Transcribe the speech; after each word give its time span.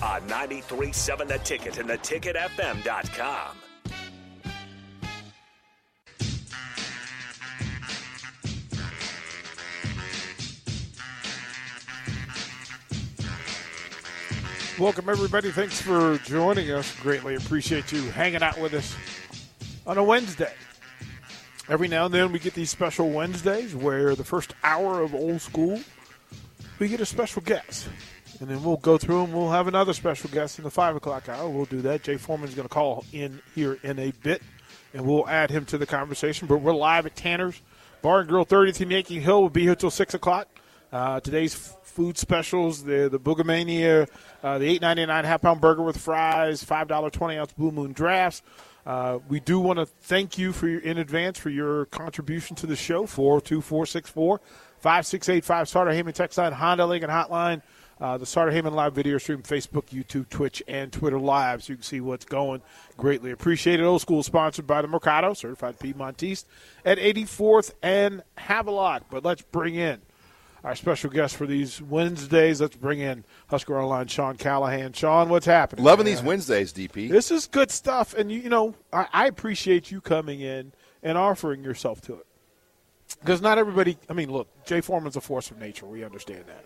On 0.00 0.20
93.7 0.28 1.26
The 1.26 1.38
Ticket 1.38 1.78
and 1.78 1.88
theticketfm.com. 1.90 3.56
Welcome, 14.78 15.08
everybody. 15.08 15.50
Thanks 15.50 15.82
for 15.82 16.18
joining 16.18 16.70
us. 16.70 16.94
Greatly 17.00 17.34
appreciate 17.34 17.90
you 17.90 18.02
hanging 18.12 18.44
out 18.44 18.60
with 18.60 18.74
us 18.74 18.94
on 19.84 19.98
a 19.98 20.04
Wednesday. 20.04 20.54
Every 21.68 21.88
now 21.88 22.04
and 22.04 22.14
then 22.14 22.30
we 22.30 22.38
get 22.38 22.54
these 22.54 22.70
special 22.70 23.10
Wednesdays 23.10 23.74
where 23.74 24.14
the 24.14 24.22
first 24.22 24.54
hour 24.62 25.02
of 25.02 25.12
old 25.12 25.40
school, 25.40 25.80
we 26.78 26.86
get 26.86 27.00
a 27.00 27.06
special 27.06 27.42
guest. 27.42 27.88
And 28.40 28.48
then 28.48 28.62
we'll 28.62 28.76
go 28.76 28.98
through 28.98 29.24
and 29.24 29.34
we'll 29.34 29.50
have 29.50 29.66
another 29.66 29.92
special 29.92 30.30
guest 30.30 30.58
in 30.58 30.64
the 30.64 30.70
5 30.70 30.96
o'clock 30.96 31.28
hour. 31.28 31.48
We'll 31.48 31.64
do 31.64 31.82
that. 31.82 32.04
Jay 32.04 32.16
Foreman's 32.16 32.54
going 32.54 32.68
to 32.68 32.72
call 32.72 33.04
in 33.12 33.40
here 33.54 33.78
in 33.82 33.98
a 33.98 34.12
bit, 34.22 34.42
and 34.94 35.04
we'll 35.04 35.28
add 35.28 35.50
him 35.50 35.64
to 35.66 35.78
the 35.78 35.86
conversation. 35.86 36.46
But 36.46 36.58
we're 36.58 36.74
live 36.74 37.06
at 37.06 37.16
Tanner's 37.16 37.60
Bar 38.00 38.20
and 38.20 38.28
Grill, 38.28 38.46
30th 38.46 38.80
and 38.80 38.92
Yankee 38.92 39.18
Hill. 39.18 39.40
We'll 39.40 39.50
be 39.50 39.62
here 39.62 39.74
till 39.74 39.90
6 39.90 40.14
o'clock. 40.14 40.48
Uh, 40.92 41.20
today's 41.20 41.54
food 41.82 42.16
specials, 42.16 42.84
the 42.84 43.08
the 43.10 43.18
Boogamania, 43.18 44.08
uh, 44.42 44.56
the 44.56 44.66
eight 44.66 44.80
ninety 44.80 45.04
nine 45.04 45.24
half 45.24 45.42
pound 45.42 45.60
burger 45.60 45.82
with 45.82 45.98
fries, 45.98 46.62
five 46.62 46.88
dollar 46.88 47.10
twenty 47.10 47.36
ounce 47.36 47.52
Blue 47.52 47.70
Moon 47.70 47.92
drafts. 47.92 48.40
Uh, 48.86 49.18
we 49.28 49.38
do 49.40 49.60
want 49.60 49.78
to 49.78 49.84
thank 49.84 50.38
you 50.38 50.52
for 50.52 50.66
your, 50.66 50.80
in 50.80 50.96
advance 50.96 51.38
for 51.38 51.50
your 51.50 51.84
contribution 51.86 52.56
to 52.56 52.66
the 52.66 52.76
show. 52.76 53.04
Four 53.04 53.40
two 53.40 53.60
four 53.60 53.84
six 53.84 54.08
four 54.08 54.40
five 54.78 55.04
six 55.06 55.28
eight 55.28 55.44
five. 55.44 55.68
Starter 55.68 55.90
Heyman 55.90 56.14
text 56.14 56.38
line, 56.38 56.52
Honda 56.52 56.86
Lincoln 56.86 57.10
Hotline. 57.10 57.60
Uh, 58.00 58.16
the 58.16 58.26
Starter 58.26 58.52
Heyman 58.52 58.72
live 58.72 58.94
video 58.94 59.18
stream, 59.18 59.42
Facebook, 59.42 59.86
YouTube, 59.86 60.28
Twitch, 60.28 60.62
and 60.68 60.92
Twitter 60.92 61.18
live, 61.18 61.64
so 61.64 61.72
you 61.72 61.76
can 61.76 61.82
see 61.82 62.00
what's 62.00 62.24
going. 62.24 62.62
Greatly 62.96 63.32
appreciated. 63.32 63.84
Old 63.84 64.00
School 64.00 64.22
sponsored 64.22 64.66
by 64.66 64.82
the 64.82 64.88
Mercado, 64.88 65.34
certified 65.34 65.80
Piedmontese, 65.80 66.44
at 66.84 66.98
84th 66.98 67.72
and 67.82 68.22
Havelock. 68.36 69.04
But 69.10 69.24
let's 69.24 69.42
bring 69.42 69.74
in 69.74 70.00
our 70.62 70.76
special 70.76 71.10
guest 71.10 71.36
for 71.36 71.46
these 71.46 71.82
Wednesdays. 71.82 72.60
Let's 72.60 72.76
bring 72.76 73.00
in 73.00 73.24
Husker 73.48 73.80
Online 73.80 74.06
Sean 74.06 74.36
Callahan. 74.36 74.92
Sean, 74.92 75.28
what's 75.28 75.46
happening? 75.46 75.84
Loving 75.84 76.04
man? 76.04 76.14
these 76.14 76.22
Wednesdays, 76.22 76.72
DP. 76.72 77.08
This 77.08 77.30
is 77.30 77.46
good 77.46 77.70
stuff, 77.70 78.14
and 78.14 78.30
you, 78.30 78.40
you 78.40 78.48
know 78.48 78.74
I, 78.92 79.06
I 79.12 79.26
appreciate 79.26 79.90
you 79.90 80.00
coming 80.00 80.40
in 80.40 80.72
and 81.02 81.18
offering 81.18 81.64
yourself 81.64 82.00
to 82.02 82.14
it 82.14 82.26
because 83.20 83.40
not 83.40 83.58
everybody. 83.58 83.98
I 84.08 84.12
mean, 84.12 84.30
look, 84.30 84.48
Jay 84.64 84.80
Foreman's 84.80 85.16
a 85.16 85.20
force 85.20 85.50
of 85.50 85.58
nature. 85.58 85.86
We 85.86 86.04
understand 86.04 86.44
that, 86.46 86.64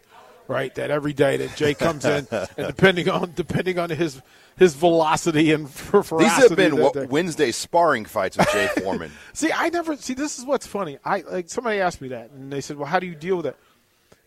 right? 0.52 0.74
That 0.74 0.90
every 0.90 1.12
day 1.12 1.36
that 1.38 1.56
Jay 1.56 1.74
comes 1.74 2.04
in, 2.04 2.26
and 2.30 2.48
depending 2.66 3.08
on 3.08 3.32
depending 3.34 3.78
on 3.78 3.90
his 3.90 4.20
his 4.56 4.74
velocity 4.74 5.52
and 5.52 5.68
ferocity, 5.70 6.24
These 6.24 6.48
have 6.48 6.56
been 6.56 7.08
Wednesday 7.08 7.50
sparring 7.52 8.04
fights 8.04 8.36
with 8.36 8.48
Jay 8.52 8.68
Foreman. 8.82 9.10
See, 9.32 9.50
I 9.52 9.68
never 9.70 9.96
see. 9.96 10.14
This 10.14 10.38
is 10.38 10.44
what's 10.44 10.66
funny. 10.66 10.98
I 11.04 11.20
like 11.22 11.48
somebody 11.48 11.80
asked 11.80 12.00
me 12.00 12.08
that, 12.08 12.30
and 12.30 12.52
they 12.52 12.60
said, 12.60 12.76
"Well, 12.76 12.86
how 12.86 12.98
do 13.00 13.06
you 13.06 13.14
deal 13.14 13.36
with 13.36 13.46
it?" 13.46 13.56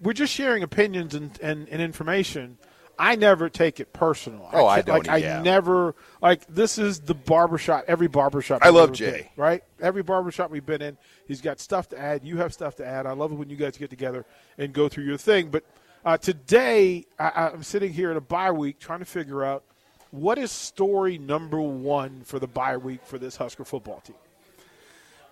We're 0.01 0.13
just 0.13 0.33
sharing 0.33 0.61
opinions 0.61 1.15
and, 1.15 1.39
and, 1.41 1.69
and 1.69 1.81
information. 1.81 2.57
I 2.99 3.15
never 3.15 3.49
take 3.49 3.79
it 3.79 3.91
personal. 3.93 4.49
Oh, 4.53 4.67
I 4.67 4.75
can't- 4.77 4.87
don't 4.87 5.07
Like, 5.07 5.21
yeah. 5.23 5.39
I 5.39 5.41
never 5.41 5.95
like 6.21 6.45
this 6.47 6.77
is 6.77 6.99
the 7.01 7.13
barbershop. 7.13 7.85
Every 7.87 8.07
barbershop. 8.07 8.59
I 8.63 8.69
love 8.69 8.91
Jay. 8.93 9.11
been, 9.11 9.25
right? 9.35 9.63
Every 9.81 10.01
barbershop 10.03 10.49
we've 10.51 10.65
been 10.65 10.81
in, 10.81 10.97
he's 11.27 11.41
got 11.41 11.59
stuff 11.59 11.89
to 11.89 11.99
add. 11.99 12.23
You 12.25 12.37
have 12.37 12.53
stuff 12.53 12.75
to 12.77 12.85
add. 12.85 13.05
I 13.05 13.11
love 13.11 13.31
it 13.31 13.35
when 13.35 13.49
you 13.49 13.57
guys 13.57 13.77
get 13.77 13.89
together 13.89 14.25
and 14.57 14.73
go 14.73 14.87
through 14.89 15.03
your 15.05 15.17
thing. 15.17 15.49
But 15.49 15.63
uh, 16.05 16.17
today, 16.17 17.05
I, 17.19 17.49
I'm 17.53 17.63
sitting 17.63 17.91
here 17.91 18.11
at 18.11 18.17
a 18.17 18.21
bye 18.21 18.51
week 18.51 18.79
trying 18.79 18.99
to 18.99 19.05
figure 19.05 19.43
out 19.43 19.63
what 20.11 20.37
is 20.37 20.51
story 20.51 21.17
number 21.17 21.59
one 21.59 22.21
for 22.23 22.39
the 22.39 22.47
bye 22.47 22.77
week 22.77 23.01
for 23.03 23.17
this 23.17 23.35
Husker 23.35 23.65
football 23.65 24.01
team. 24.01 24.15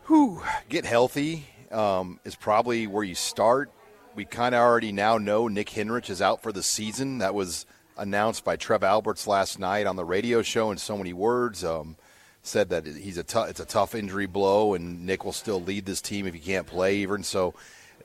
Who 0.06 0.41
get 0.67 0.85
healthy 0.85 1.45
um, 1.72 2.19
is 2.25 2.35
probably 2.35 2.88
where 2.88 3.03
you 3.03 3.16
start. 3.16 3.72
We 4.16 4.25
kind 4.25 4.53
of 4.53 4.61
already 4.61 4.91
now 4.91 5.17
know 5.17 5.47
Nick 5.47 5.69
Henrich 5.69 6.09
is 6.09 6.22
out 6.22 6.41
for 6.41 6.51
the 6.51 6.63
season. 6.63 7.19
That 7.19 7.34
was 7.34 7.66
announced 7.95 8.44
by 8.44 8.55
Trev 8.55 8.84
Alberts 8.84 9.28
last 9.28 9.59
night 9.59 9.85
on 9.85 9.95
the 9.95 10.03
radio 10.03 10.41
show 10.41 10.72
in 10.72 10.78
so 10.78 10.97
many 10.97 11.13
words. 11.13 11.63
Um, 11.63 11.95
said 12.41 12.69
that 12.69 12.85
he's 12.85 13.17
a 13.17 13.23
tou- 13.23 13.44
it's 13.44 13.61
a 13.61 13.66
tough 13.66 13.95
injury 13.95 14.25
blow, 14.25 14.73
and 14.73 15.05
Nick 15.05 15.23
will 15.23 15.31
still 15.31 15.61
lead 15.61 15.85
this 15.85 16.01
team 16.01 16.28
if 16.28 16.34
he 16.34 16.40
can't 16.41 16.67
play. 16.67 16.97
Even 16.97 17.23
so, 17.23 17.53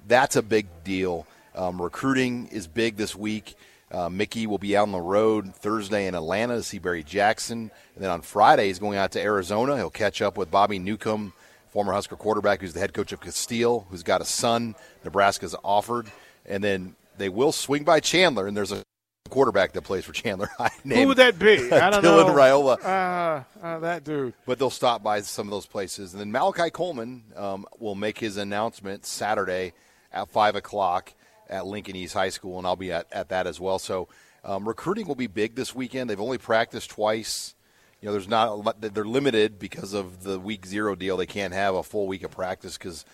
that's 0.07 0.37
a 0.37 0.43
big 0.43 0.67
deal. 0.85 1.27
Um, 1.55 1.81
recruiting 1.81 2.49
is 2.49 2.67
big 2.67 2.97
this 2.97 3.17
week. 3.17 3.55
Uh, 3.91 4.09
Mickey 4.09 4.47
will 4.47 4.59
be 4.59 4.77
out 4.77 4.83
on 4.83 4.93
the 4.93 5.01
road 5.01 5.55
Thursday 5.55 6.07
in 6.07 6.15
Atlanta 6.15 6.57
to 6.57 6.63
see 6.63 6.79
Barry 6.79 7.03
Jackson, 7.03 7.71
and 7.95 8.05
then 8.05 8.11
on 8.11 8.21
Friday 8.21 8.67
he's 8.67 8.79
going 8.79 8.99
out 8.99 9.13
to 9.13 9.21
Arizona. 9.23 9.77
He'll 9.77 9.89
catch 9.89 10.21
up 10.21 10.37
with 10.37 10.51
Bobby 10.51 10.79
Newcombe, 10.79 11.33
former 11.71 11.93
Husker 11.95 12.17
quarterback, 12.17 12.61
who's 12.61 12.75
the 12.75 12.81
head 12.81 12.93
coach 12.93 13.13
of 13.13 13.21
Casteel, 13.21 13.87
who's 13.89 14.03
got 14.03 14.21
a 14.21 14.27
son 14.27 14.75
Nebraska's 15.05 15.55
offered, 15.65 16.11
and 16.45 16.63
then 16.63 16.97
they 17.17 17.31
will 17.31 17.53
swing 17.53 17.85
by 17.85 18.01
Chandler, 18.01 18.47
and 18.47 18.55
there's 18.55 18.73
a 18.73 18.83
quarterback 19.31 19.73
that 19.73 19.83
plays 19.83 20.05
for 20.05 20.13
Chandler. 20.13 20.49
Who 20.85 21.09
would 21.09 21.19
that 21.19 21.39
be? 21.39 21.71
I 21.71 21.91
don't 21.91 22.03
Dylan 22.03 22.27
know. 22.27 22.35
Raiola. 22.35 22.85
Uh, 22.85 23.65
uh, 23.65 23.79
that 23.81 24.05
dude. 24.05 24.35
but 24.47 24.59
they'll 24.59 24.71
stop 24.71 25.03
by 25.03 25.21
some 25.21 25.47
of 25.47 25.51
those 25.51 25.67
places. 25.67 26.13
And 26.13 26.21
then 26.21 26.33
Malachi 26.33 26.71
Coleman 26.71 27.25
um, 27.37 27.67
will 27.79 27.95
make 27.95 28.19
his 28.19 28.37
announcement 28.37 29.05
Saturday 29.07 29.73
at 30.13 30.29
5 30.31 30.57
o'clock 30.57 31.13
at 31.49 31.67
Lincoln 31.67 31.97
East 31.97 32.15
High 32.15 32.29
School, 32.29 32.59
and 32.59 32.67
I'll 32.67 32.77
be 32.77 32.93
at, 32.93 33.07
at 33.13 33.29
that 33.31 33.47
as 33.47 33.61
well. 33.61 33.79
So 33.79 34.09
um, 34.45 34.67
recruiting 34.67 35.07
will 35.07 35.15
be 35.15 35.27
big 35.27 35.55
this 35.55 35.75
weekend. 35.75 36.09
They've 36.09 36.21
only 36.21 36.39
practiced 36.39 36.91
twice. 36.91 37.55
You 38.01 38.07
know, 38.07 38.13
there's 38.13 38.29
not 38.29 38.81
they're 38.81 39.05
limited 39.05 39.59
because 39.59 39.93
of 39.93 40.23
the 40.23 40.39
week 40.39 40.67
zero 40.67 40.95
deal. 40.95 41.17
They 41.17 41.27
can't 41.27 41.53
have 41.53 41.75
a 41.75 41.83
full 41.83 42.07
week 42.07 42.23
of 42.23 42.31
practice 42.31 42.79
because 42.79 43.05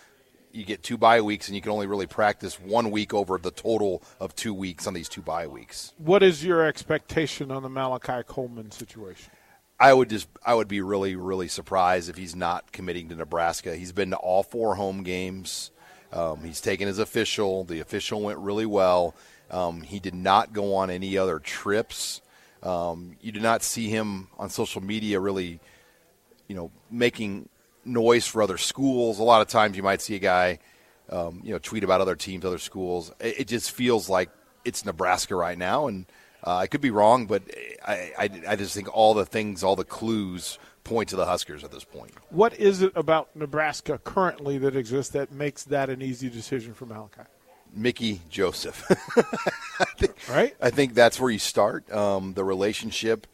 you 0.51 0.63
get 0.63 0.83
two 0.83 0.97
bye 0.97 1.21
weeks, 1.21 1.47
and 1.47 1.55
you 1.55 1.61
can 1.61 1.71
only 1.71 1.87
really 1.87 2.05
practice 2.05 2.59
one 2.59 2.91
week 2.91 3.13
over 3.13 3.37
the 3.37 3.51
total 3.51 4.03
of 4.19 4.35
two 4.35 4.53
weeks 4.53 4.85
on 4.87 4.93
these 4.93 5.09
two 5.09 5.21
bye 5.21 5.47
weeks. 5.47 5.93
What 5.97 6.23
is 6.23 6.45
your 6.45 6.65
expectation 6.65 7.51
on 7.51 7.63
the 7.63 7.69
Malachi 7.69 8.23
Coleman 8.27 8.71
situation? 8.71 9.31
I 9.79 9.93
would 9.93 10.09
just 10.09 10.29
I 10.45 10.53
would 10.53 10.67
be 10.67 10.81
really 10.81 11.15
really 11.15 11.47
surprised 11.47 12.09
if 12.09 12.15
he's 12.15 12.35
not 12.35 12.71
committing 12.71 13.09
to 13.09 13.15
Nebraska. 13.15 13.75
He's 13.75 13.91
been 13.91 14.11
to 14.11 14.17
all 14.17 14.43
four 14.43 14.75
home 14.75 15.03
games. 15.03 15.71
Um, 16.15 16.43
he's 16.43 16.61
taken 16.61 16.87
his 16.87 16.97
official. 16.97 17.65
The 17.65 17.81
official 17.81 18.21
went 18.21 18.39
really 18.39 18.65
well. 18.65 19.13
Um, 19.51 19.81
he 19.81 19.99
did 19.99 20.15
not 20.15 20.53
go 20.53 20.75
on 20.75 20.89
any 20.89 21.17
other 21.17 21.39
trips. 21.39 22.21
Um, 22.63 23.17
you 23.21 23.31
did 23.31 23.43
not 23.43 23.61
see 23.61 23.89
him 23.89 24.29
on 24.39 24.49
social 24.49 24.81
media 24.81 25.19
really, 25.19 25.59
you 26.47 26.55
know, 26.55 26.71
making 26.89 27.49
noise 27.83 28.25
for 28.25 28.41
other 28.41 28.57
schools. 28.57 29.19
A 29.19 29.23
lot 29.23 29.41
of 29.41 29.47
times 29.47 29.77
you 29.77 29.83
might 29.83 30.01
see 30.01 30.15
a 30.15 30.19
guy, 30.19 30.59
um, 31.09 31.41
you 31.43 31.51
know, 31.51 31.59
tweet 31.59 31.83
about 31.83 32.01
other 32.01 32.15
teams, 32.15 32.45
other 32.45 32.57
schools. 32.57 33.11
It, 33.19 33.41
it, 33.41 33.47
just 33.47 33.71
feels 33.71 34.09
like 34.09 34.29
it's 34.63 34.83
Nebraska 34.85 35.35
right 35.35 35.57
now, 35.57 35.87
and 35.87 36.07
uh, 36.43 36.55
I 36.55 36.67
could 36.67 36.81
be 36.81 36.89
wrong, 36.89 37.27
but 37.27 37.43
I, 37.85 38.11
I, 38.17 38.29
I 38.49 38.55
just 38.55 38.73
think 38.73 38.87
all 38.95 39.13
the 39.13 39.25
things, 39.25 39.63
all 39.63 39.75
the 39.75 39.83
clues 39.83 40.57
point 40.85 41.09
to 41.09 41.17
the 41.17 41.25
Huskers 41.25 41.65
at 41.65 41.71
this 41.71 41.83
point. 41.83 42.13
What 42.29 42.57
is 42.57 42.81
it 42.81 42.93
about 42.95 43.35
Nebraska 43.35 43.97
currently 43.97 44.57
that 44.59 44.77
exists 44.77 45.11
that 45.11 45.33
makes 45.33 45.65
that 45.65 45.89
an 45.89 46.01
easy 46.01 46.29
decision 46.29 46.73
for 46.73 46.85
Malachi? 46.85 47.23
Mickey 47.73 48.21
Joseph. 48.29 48.85
I 49.79 49.85
think, 49.97 50.15
right? 50.29 50.55
I 50.61 50.69
think 50.69 50.93
that's 50.93 51.19
where 51.19 51.29
you 51.29 51.39
start. 51.39 51.91
Um, 51.91 52.33
the 52.33 52.45
relationship 52.45 53.27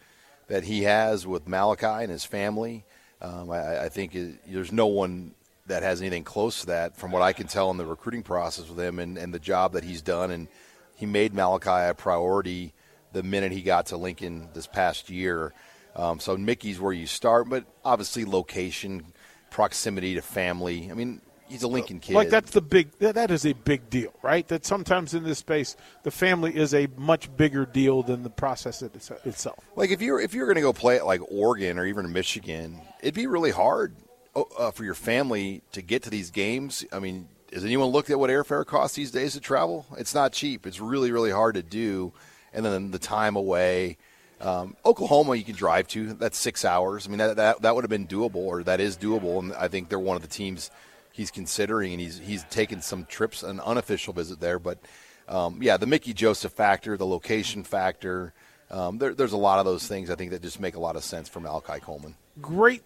that 0.47 0.63
he 0.63 0.83
has 0.83 1.27
with 1.27 1.47
Malachi 1.47 2.03
and 2.03 2.11
his 2.11 2.25
family. 2.25 2.83
Um, 3.21 3.51
I, 3.51 3.83
I, 3.83 3.89
think 3.89 4.15
it, 4.15 4.51
there's 4.51 4.71
no 4.71 4.87
one 4.87 5.35
that 5.67 5.83
has 5.83 6.01
anything 6.01 6.23
close 6.23 6.61
to 6.61 6.67
that 6.67 6.97
from 6.97 7.11
what 7.11 7.21
I 7.21 7.33
can 7.33 7.47
tell 7.47 7.69
in 7.69 7.77
the 7.77 7.85
recruiting 7.85 8.23
process 8.23 8.67
with 8.67 8.79
him 8.79 8.97
and, 8.97 9.17
and 9.17 9.33
the 9.33 9.39
job 9.39 9.73
that 9.73 9.83
he's 9.83 10.01
done. 10.01 10.31
And 10.31 10.47
he 10.95 11.05
made 11.05 11.33
Malachi 11.33 11.89
a 11.89 11.93
priority 11.93 12.73
the 13.13 13.23
minute 13.23 13.51
he 13.51 13.61
got 13.61 13.87
to 13.87 13.97
Lincoln 13.97 14.49
this 14.53 14.67
past 14.67 15.09
year. 15.09 15.53
Um, 15.95 16.19
so 16.19 16.37
Mickey's 16.37 16.79
where 16.79 16.93
you 16.93 17.07
start, 17.07 17.49
but 17.49 17.65
obviously 17.83 18.25
location, 18.25 19.13
proximity 19.49 20.15
to 20.15 20.21
family. 20.21 20.89
I 20.89 20.93
mean, 20.93 21.21
he's 21.51 21.63
a 21.63 21.67
Lincoln 21.67 21.99
kid. 21.99 22.15
Like 22.15 22.29
that's 22.29 22.51
the 22.51 22.61
big 22.61 22.91
that 22.99 23.29
is 23.29 23.45
a 23.45 23.53
big 23.53 23.89
deal, 23.89 24.13
right? 24.21 24.47
That 24.47 24.65
sometimes 24.65 25.13
in 25.13 25.23
this 25.23 25.39
space, 25.39 25.75
the 26.03 26.11
family 26.11 26.55
is 26.55 26.73
a 26.73 26.87
much 26.97 27.35
bigger 27.35 27.65
deal 27.65 28.03
than 28.03 28.23
the 28.23 28.29
process 28.29 28.81
itself. 28.81 29.59
Like 29.75 29.91
if 29.91 30.01
you're 30.01 30.19
if 30.19 30.33
you're 30.33 30.45
going 30.45 30.55
to 30.55 30.61
go 30.61 30.73
play 30.73 30.97
at 30.97 31.05
like 31.05 31.21
Oregon 31.29 31.77
or 31.77 31.85
even 31.85 32.11
Michigan, 32.13 32.79
it'd 33.01 33.13
be 33.13 33.27
really 33.27 33.51
hard 33.51 33.95
oh, 34.35 34.47
uh, 34.57 34.71
for 34.71 34.83
your 34.83 34.95
family 34.95 35.61
to 35.73 35.81
get 35.81 36.03
to 36.03 36.09
these 36.09 36.31
games. 36.31 36.85
I 36.91 36.99
mean, 36.99 37.27
has 37.53 37.65
anyone 37.65 37.89
looked 37.89 38.09
at 38.09 38.19
what 38.19 38.29
airfare 38.29 38.65
costs 38.65 38.95
these 38.95 39.11
days 39.11 39.33
to 39.33 39.41
travel? 39.41 39.85
It's 39.97 40.15
not 40.15 40.31
cheap. 40.31 40.65
It's 40.65 40.79
really 40.79 41.11
really 41.11 41.31
hard 41.31 41.55
to 41.55 41.63
do, 41.63 42.13
and 42.53 42.65
then 42.65 42.91
the 42.91 42.99
time 42.99 43.35
away 43.35 43.97
um, 44.41 44.75
Oklahoma, 44.85 45.35
you 45.35 45.43
can 45.43 45.55
drive 45.55 45.87
to. 45.89 46.13
That's 46.13 46.37
six 46.37 46.65
hours. 46.65 47.07
I 47.07 47.09
mean, 47.09 47.19
that, 47.19 47.35
that, 47.37 47.61
that 47.61 47.75
would 47.75 47.83
have 47.83 47.89
been 47.89 48.07
doable, 48.07 48.35
or 48.35 48.63
that 48.63 48.79
is 48.79 48.97
doable. 48.97 49.39
And 49.39 49.53
I 49.53 49.67
think 49.67 49.89
they're 49.89 49.99
one 49.99 50.15
of 50.15 50.21
the 50.21 50.27
teams 50.27 50.71
he's 51.11 51.31
considering, 51.31 51.93
and 51.93 52.01
he's 52.01 52.17
he's 52.17 52.43
taken 52.45 52.81
some 52.81 53.05
trips, 53.05 53.43
an 53.43 53.59
unofficial 53.59 54.13
visit 54.13 54.39
there. 54.39 54.59
But 54.59 54.79
um, 55.27 55.61
yeah, 55.61 55.77
the 55.77 55.87
Mickey 55.87 56.13
Joseph 56.13 56.53
factor, 56.53 56.97
the 56.97 57.05
location 57.05 57.63
factor. 57.63 58.33
Um, 58.69 58.97
there, 58.99 59.13
there's 59.13 59.33
a 59.33 59.37
lot 59.37 59.59
of 59.59 59.65
those 59.65 59.85
things 59.85 60.09
I 60.09 60.15
think 60.15 60.31
that 60.31 60.41
just 60.41 60.59
make 60.59 60.75
a 60.75 60.79
lot 60.79 60.95
of 60.95 61.03
sense 61.03 61.27
for 61.27 61.41
Malachi 61.41 61.81
Coleman. 61.81 62.15
Great 62.41 62.83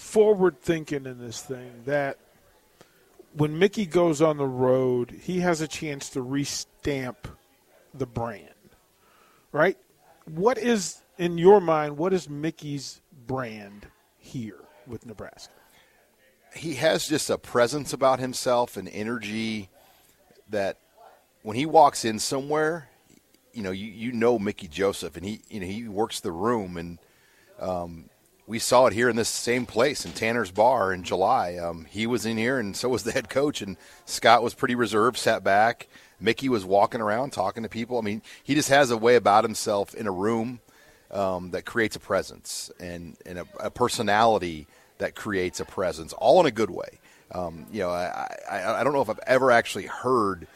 forward 0.00 0.60
thinking 0.60 1.06
in 1.06 1.18
this 1.18 1.42
thing 1.42 1.70
that 1.84 2.18
when 3.34 3.58
Mickey 3.58 3.86
goes 3.86 4.20
on 4.20 4.38
the 4.38 4.46
road, 4.46 5.10
he 5.22 5.40
has 5.40 5.60
a 5.60 5.68
chance 5.68 6.10
to 6.10 6.24
restamp 6.24 7.16
the 7.94 8.06
brand, 8.06 8.48
right? 9.52 9.76
What 10.34 10.58
is 10.58 11.02
in 11.18 11.38
your 11.38 11.60
mind? 11.60 11.96
What 11.96 12.12
is 12.12 12.28
Mickey's 12.28 13.00
brand 13.26 13.86
here 14.18 14.64
with 14.86 15.06
Nebraska? 15.06 15.52
He 16.54 16.74
has 16.74 17.06
just 17.08 17.30
a 17.30 17.38
presence 17.38 17.92
about 17.92 18.18
himself, 18.18 18.76
an 18.76 18.88
energy 18.88 19.68
that 20.48 20.78
when 21.42 21.56
he 21.56 21.66
walks 21.66 22.04
in 22.04 22.18
somewhere, 22.18 22.88
you 23.52 23.62
know, 23.62 23.70
you, 23.70 23.86
you 23.86 24.12
know 24.12 24.38
Mickey 24.38 24.68
Joseph, 24.68 25.16
and 25.16 25.24
he 25.24 25.42
you 25.48 25.60
know 25.60 25.66
he 25.66 25.88
works 25.88 26.20
the 26.20 26.32
room, 26.32 26.76
and 26.76 26.98
um, 27.60 28.10
we 28.46 28.58
saw 28.58 28.86
it 28.86 28.92
here 28.92 29.08
in 29.08 29.16
this 29.16 29.28
same 29.28 29.66
place 29.66 30.04
in 30.04 30.12
Tanner's 30.12 30.50
Bar 30.50 30.92
in 30.92 31.04
July. 31.04 31.56
Um, 31.56 31.86
he 31.88 32.06
was 32.06 32.26
in 32.26 32.36
here, 32.36 32.58
and 32.58 32.76
so 32.76 32.88
was 32.88 33.04
the 33.04 33.12
head 33.12 33.28
coach, 33.28 33.62
and 33.62 33.76
Scott 34.04 34.42
was 34.42 34.54
pretty 34.54 34.74
reserved, 34.74 35.18
sat 35.18 35.44
back. 35.44 35.88
Mickey 36.20 36.48
was 36.48 36.64
walking 36.64 37.00
around 37.00 37.32
talking 37.32 37.62
to 37.62 37.68
people. 37.68 37.98
I 37.98 38.02
mean, 38.02 38.22
he 38.42 38.54
just 38.54 38.68
has 38.68 38.90
a 38.90 38.96
way 38.96 39.16
about 39.16 39.44
himself 39.44 39.94
in 39.94 40.06
a 40.06 40.12
room 40.12 40.60
um, 41.10 41.50
that 41.50 41.64
creates 41.64 41.96
a 41.96 42.00
presence 42.00 42.70
and, 42.78 43.16
and 43.26 43.38
a, 43.40 43.46
a, 43.58 43.70
personality 43.70 44.66
that 44.98 45.14
creates 45.14 45.58
a 45.58 45.64
presence, 45.64 46.12
all 46.12 46.40
in 46.40 46.46
a 46.46 46.50
good 46.50 46.70
way. 46.70 47.00
Um, 47.32 47.66
you 47.72 47.80
know, 47.80 47.90
I, 47.90 48.36
I, 48.48 48.80
I, 48.80 48.84
don't 48.84 48.92
know 48.92 49.00
if 49.00 49.10
I've 49.10 49.20
ever 49.26 49.50
actually 49.50 49.86
heard 49.86 50.46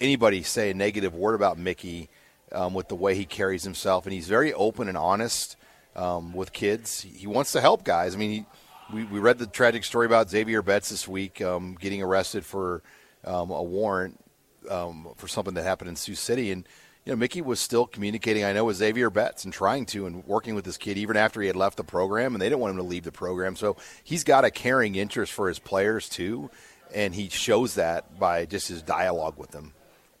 anybody 0.00 0.42
say 0.42 0.70
a 0.70 0.74
negative 0.74 1.14
word 1.14 1.34
about 1.34 1.58
Mickey 1.58 2.08
um, 2.52 2.74
with 2.74 2.88
the 2.88 2.94
way 2.94 3.14
he 3.14 3.24
carries 3.24 3.64
himself, 3.64 4.04
and 4.04 4.12
he's 4.12 4.28
very 4.28 4.52
open 4.52 4.88
and 4.88 4.96
honest 4.96 5.56
um, 5.96 6.32
with 6.32 6.52
kids. 6.52 7.02
He 7.02 7.26
wants 7.26 7.52
to 7.52 7.60
help 7.60 7.84
guys. 7.84 8.14
I 8.14 8.18
mean, 8.18 8.30
he, 8.30 8.46
we, 8.94 9.04
we 9.04 9.18
read 9.20 9.38
the 9.38 9.46
tragic 9.46 9.84
story 9.84 10.06
about 10.06 10.30
Xavier 10.30 10.62
Betts 10.62 10.90
this 10.90 11.08
week 11.08 11.40
um, 11.40 11.76
getting 11.80 12.02
arrested 12.02 12.44
for 12.44 12.82
um, 13.24 13.50
a 13.50 13.62
warrant 13.62 14.21
um, 14.70 15.08
for 15.16 15.28
something 15.28 15.54
that 15.54 15.64
happened 15.64 15.88
in 15.88 15.96
Sioux 15.96 16.14
City, 16.14 16.50
and 16.50 16.66
you 17.04 17.12
know 17.12 17.16
Mickey 17.16 17.40
was 17.40 17.60
still 17.60 17.86
communicating. 17.86 18.44
I 18.44 18.52
know 18.52 18.64
with 18.64 18.76
Xavier 18.76 19.10
Betts 19.10 19.44
and 19.44 19.52
trying 19.52 19.86
to 19.86 20.06
and 20.06 20.24
working 20.26 20.54
with 20.54 20.64
this 20.64 20.76
kid 20.76 20.98
even 20.98 21.16
after 21.16 21.40
he 21.40 21.46
had 21.46 21.56
left 21.56 21.76
the 21.76 21.84
program, 21.84 22.34
and 22.34 22.42
they 22.42 22.46
didn't 22.46 22.60
want 22.60 22.72
him 22.72 22.76
to 22.78 22.82
leave 22.82 23.04
the 23.04 23.12
program. 23.12 23.56
So 23.56 23.76
he's 24.04 24.24
got 24.24 24.44
a 24.44 24.50
caring 24.50 24.94
interest 24.94 25.32
for 25.32 25.48
his 25.48 25.58
players 25.58 26.08
too, 26.08 26.50
and 26.94 27.14
he 27.14 27.28
shows 27.28 27.74
that 27.74 28.18
by 28.18 28.46
just 28.46 28.68
his 28.68 28.82
dialogue 28.82 29.38
with 29.38 29.50
them. 29.50 29.72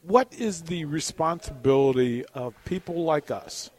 What 0.02 0.32
is 0.32 0.62
the 0.62 0.84
responsibility 0.86 2.24
of 2.34 2.54
people 2.64 3.04
like 3.04 3.30
us 3.30 3.70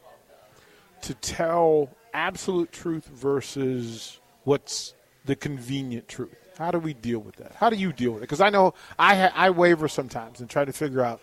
to 1.02 1.14
tell 1.16 1.90
absolute 2.14 2.72
truth 2.72 3.08
versus 3.08 4.22
what's 4.46 4.94
the 5.26 5.36
convenient 5.36 6.08
truth? 6.08 6.43
How 6.58 6.72
do 6.72 6.80
we 6.80 6.94
deal 6.94 7.20
with 7.20 7.36
that? 7.38 7.54
How 7.56 7.70
do 7.70 7.76
you 7.76 7.92
deal 7.92 8.12
with 8.12 8.22
it? 8.22 8.26
Because 8.26 8.42
I 8.42 8.50
know 8.50 8.74
I 8.98 9.16
ha- 9.16 9.34
I 9.36 9.50
waver 9.50 9.88
sometimes 9.88 10.40
and 10.40 10.50
try 10.50 10.66
to 10.66 10.74
figure 10.74 11.02
out, 11.02 11.22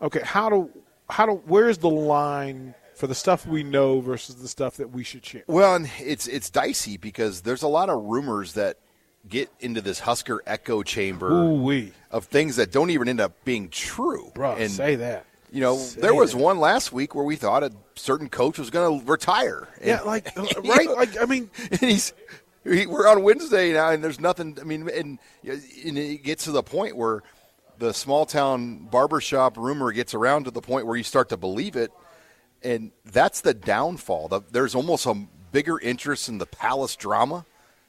okay, 0.00 0.22
how 0.24 0.48
do 0.48 0.70
how 1.10 1.26
do 1.26 1.42
where's 1.46 1.78
the 1.78 1.90
line 1.90 2.74
for 2.94 3.06
the 3.06 3.14
stuff 3.14 3.46
we 3.46 3.62
know 3.62 4.00
versus 4.00 4.36
the 4.36 4.48
stuff 4.48 4.76
that 4.76 4.90
we 4.90 5.04
should 5.04 5.24
share? 5.24 5.44
Well, 5.46 5.74
and 5.74 5.90
it's 5.98 6.26
it's 6.26 6.50
dicey 6.50 6.96
because 6.96 7.42
there's 7.42 7.62
a 7.62 7.68
lot 7.68 7.88
of 7.88 8.02
rumors 8.02 8.54
that 8.54 8.78
get 9.28 9.50
into 9.60 9.80
this 9.80 10.00
Husker 10.00 10.42
echo 10.46 10.82
chamber 10.82 11.30
Ooh-wee. 11.30 11.92
of 12.10 12.24
things 12.24 12.56
that 12.56 12.72
don't 12.72 12.90
even 12.90 13.08
end 13.08 13.20
up 13.20 13.44
being 13.44 13.68
true. 13.68 14.32
Bro, 14.34 14.56
and, 14.56 14.70
say 14.70 14.96
that. 14.96 15.26
You 15.52 15.60
know, 15.60 15.76
say 15.76 16.00
there 16.00 16.14
was 16.14 16.32
that. 16.32 16.38
one 16.38 16.58
last 16.58 16.92
week 16.92 17.14
where 17.14 17.24
we 17.24 17.36
thought 17.36 17.62
a 17.62 17.72
certain 17.94 18.30
coach 18.30 18.58
was 18.58 18.70
going 18.70 19.00
to 19.00 19.06
retire. 19.06 19.68
Yeah, 19.84 19.98
and, 19.98 20.06
like 20.06 20.34
right, 20.64 20.88
like 20.90 21.20
I 21.20 21.26
mean, 21.26 21.50
and 21.70 21.80
he's 21.80 22.14
we're 22.64 23.08
on 23.08 23.22
Wednesday 23.22 23.72
now, 23.72 23.90
and 23.90 24.02
there's 24.02 24.20
nothing. 24.20 24.56
I 24.60 24.64
mean, 24.64 24.88
and, 24.88 25.18
and 25.44 25.98
it 25.98 26.22
gets 26.22 26.44
to 26.44 26.52
the 26.52 26.62
point 26.62 26.96
where 26.96 27.22
the 27.78 27.92
small 27.92 28.26
town 28.26 28.88
barbershop 28.90 29.56
rumor 29.56 29.92
gets 29.92 30.14
around 30.14 30.44
to 30.44 30.50
the 30.50 30.60
point 30.60 30.86
where 30.86 30.96
you 30.96 31.02
start 31.02 31.28
to 31.30 31.36
believe 31.36 31.76
it, 31.76 31.90
and 32.62 32.92
that's 33.04 33.40
the 33.40 33.54
downfall. 33.54 34.28
There's 34.50 34.74
almost 34.74 35.06
a 35.06 35.26
bigger 35.50 35.78
interest 35.78 36.28
in 36.28 36.38
the 36.38 36.46
palace 36.46 36.96
drama 36.96 37.44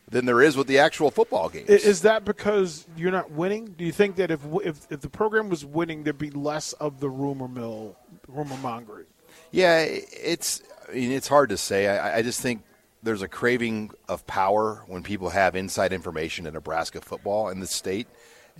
than 0.10 0.26
there 0.26 0.42
is 0.42 0.58
with 0.58 0.68
the 0.68 0.80
actual 0.80 1.12
football 1.12 1.50
games. 1.50 1.70
Is 1.70 2.02
that 2.02 2.26
because 2.26 2.86
you're 2.98 3.12
not 3.12 3.32
winning? 3.32 3.74
Do 3.78 3.86
you 3.86 3.92
think 3.92 4.18
that 4.18 4.32
if 4.32 4.42
if, 4.64 4.88
if 4.90 5.02
the 5.02 5.10
program 5.10 5.50
was 5.50 5.66
winning, 5.66 6.04
there'd 6.04 6.18
be 6.18 6.32
less 6.32 6.74
of 6.74 7.00
the 7.00 7.10
rumor 7.10 7.48
mill, 7.48 7.96
rumor 8.28 8.58
mongering? 8.58 9.06
Yeah, 9.52 9.80
it's. 9.82 10.62
I 10.90 10.96
mean, 10.96 11.12
it's 11.12 11.28
hard 11.28 11.50
to 11.50 11.58
say. 11.58 11.88
I, 11.88 12.18
I 12.18 12.22
just 12.22 12.42
think 12.42 12.64
there's 13.04 13.22
a 13.22 13.28
craving 13.28 13.92
of 14.08 14.26
power 14.26 14.84
when 14.88 15.04
people 15.04 15.30
have 15.30 15.56
inside 15.56 15.94
information 15.94 16.46
in 16.46 16.54
Nebraska 16.54 17.02
football 17.02 17.50
in 17.50 17.60
the 17.60 17.68
state. 17.68 18.08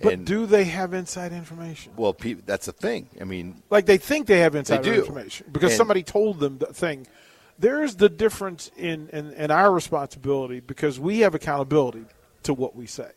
But 0.00 0.14
and, 0.14 0.26
do 0.26 0.46
they 0.46 0.64
have 0.64 0.92
inside 0.92 1.32
information? 1.32 1.92
Well, 1.96 2.12
pe- 2.12 2.34
that's 2.34 2.66
the 2.66 2.72
thing. 2.72 3.08
I 3.20 3.24
mean, 3.24 3.62
like 3.70 3.86
they 3.86 3.98
think 3.98 4.26
they 4.26 4.40
have 4.40 4.54
inside 4.54 4.82
they 4.82 4.96
information 4.96 5.46
because 5.52 5.72
and, 5.72 5.78
somebody 5.78 6.02
told 6.02 6.40
them 6.40 6.58
the 6.58 6.66
thing. 6.66 7.06
There's 7.58 7.94
the 7.94 8.08
difference 8.08 8.70
in, 8.76 9.08
in, 9.10 9.32
in 9.32 9.50
our 9.52 9.70
responsibility 9.70 10.58
because 10.58 10.98
we 10.98 11.20
have 11.20 11.36
accountability 11.36 12.04
to 12.42 12.52
what 12.54 12.74
we 12.74 12.86
say. 12.86 13.10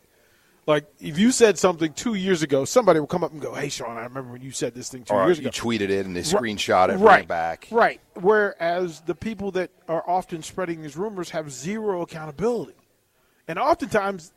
Like 0.68 0.86
if 1.00 1.18
you 1.18 1.32
said 1.32 1.58
something 1.58 1.94
two 1.94 2.16
years 2.16 2.44
ago, 2.44 2.66
somebody 2.66 3.00
will 3.00 3.08
come 3.08 3.24
up 3.24 3.32
and 3.32 3.42
go, 3.42 3.54
"Hey, 3.54 3.70
Sean, 3.70 3.96
I 3.96 4.04
remember 4.04 4.34
when 4.34 4.42
you 4.42 4.52
said 4.52 4.76
this 4.76 4.90
thing 4.90 5.04
two 5.04 5.14
or 5.14 5.26
years 5.26 5.40
you 5.40 5.48
ago." 5.48 5.56
You 5.56 5.80
tweeted 5.80 5.90
it 5.90 6.06
and 6.06 6.14
they 6.14 6.22
screenshot 6.22 6.90
it, 6.90 6.98
right, 6.98 7.26
back. 7.26 7.70
Right. 7.72 8.02
Whereas 8.16 9.00
the 9.00 9.16
people 9.16 9.52
that 9.52 9.72
are 9.88 10.04
often 10.06 10.44
spreading 10.44 10.82
these 10.82 10.98
rumors 10.98 11.30
have 11.30 11.50
zero 11.54 12.02
accountability, 12.02 12.76
and 13.48 13.58
oftentimes, 13.58 14.34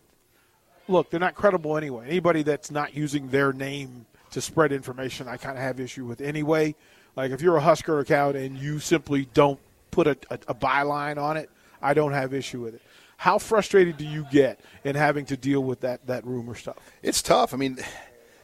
look, 0.86 1.10
they're 1.10 1.18
not 1.18 1.34
credible 1.34 1.76
anyway. 1.76 2.06
Anybody 2.06 2.44
that's 2.44 2.70
not 2.70 2.94
using 2.94 3.28
their 3.30 3.52
name 3.52 4.06
to 4.30 4.40
spread 4.40 4.70
information, 4.70 5.26
I 5.26 5.36
kind 5.36 5.58
of 5.58 5.64
have 5.64 5.80
issue 5.80 6.04
with 6.04 6.20
anyway. 6.20 6.76
Like 7.16 7.32
if 7.32 7.42
you're 7.42 7.56
a 7.56 7.60
Husker 7.60 7.98
account 7.98 8.36
and 8.36 8.56
you 8.56 8.78
simply 8.78 9.26
don't 9.34 9.58
put 9.90 10.06
a, 10.06 10.16
a, 10.30 10.38
a 10.46 10.54
byline 10.54 11.18
on 11.18 11.36
it, 11.36 11.50
I 11.82 11.92
don't 11.92 12.12
have 12.12 12.32
issue 12.32 12.60
with 12.60 12.76
it. 12.76 12.82
How 13.20 13.36
frustrated 13.36 13.98
do 13.98 14.06
you 14.06 14.26
get 14.30 14.60
in 14.82 14.96
having 14.96 15.26
to 15.26 15.36
deal 15.36 15.62
with 15.62 15.80
that, 15.80 16.06
that 16.06 16.24
rumor 16.24 16.54
stuff? 16.54 16.78
It's 17.02 17.20
tough. 17.20 17.52
I 17.52 17.58
mean, 17.58 17.76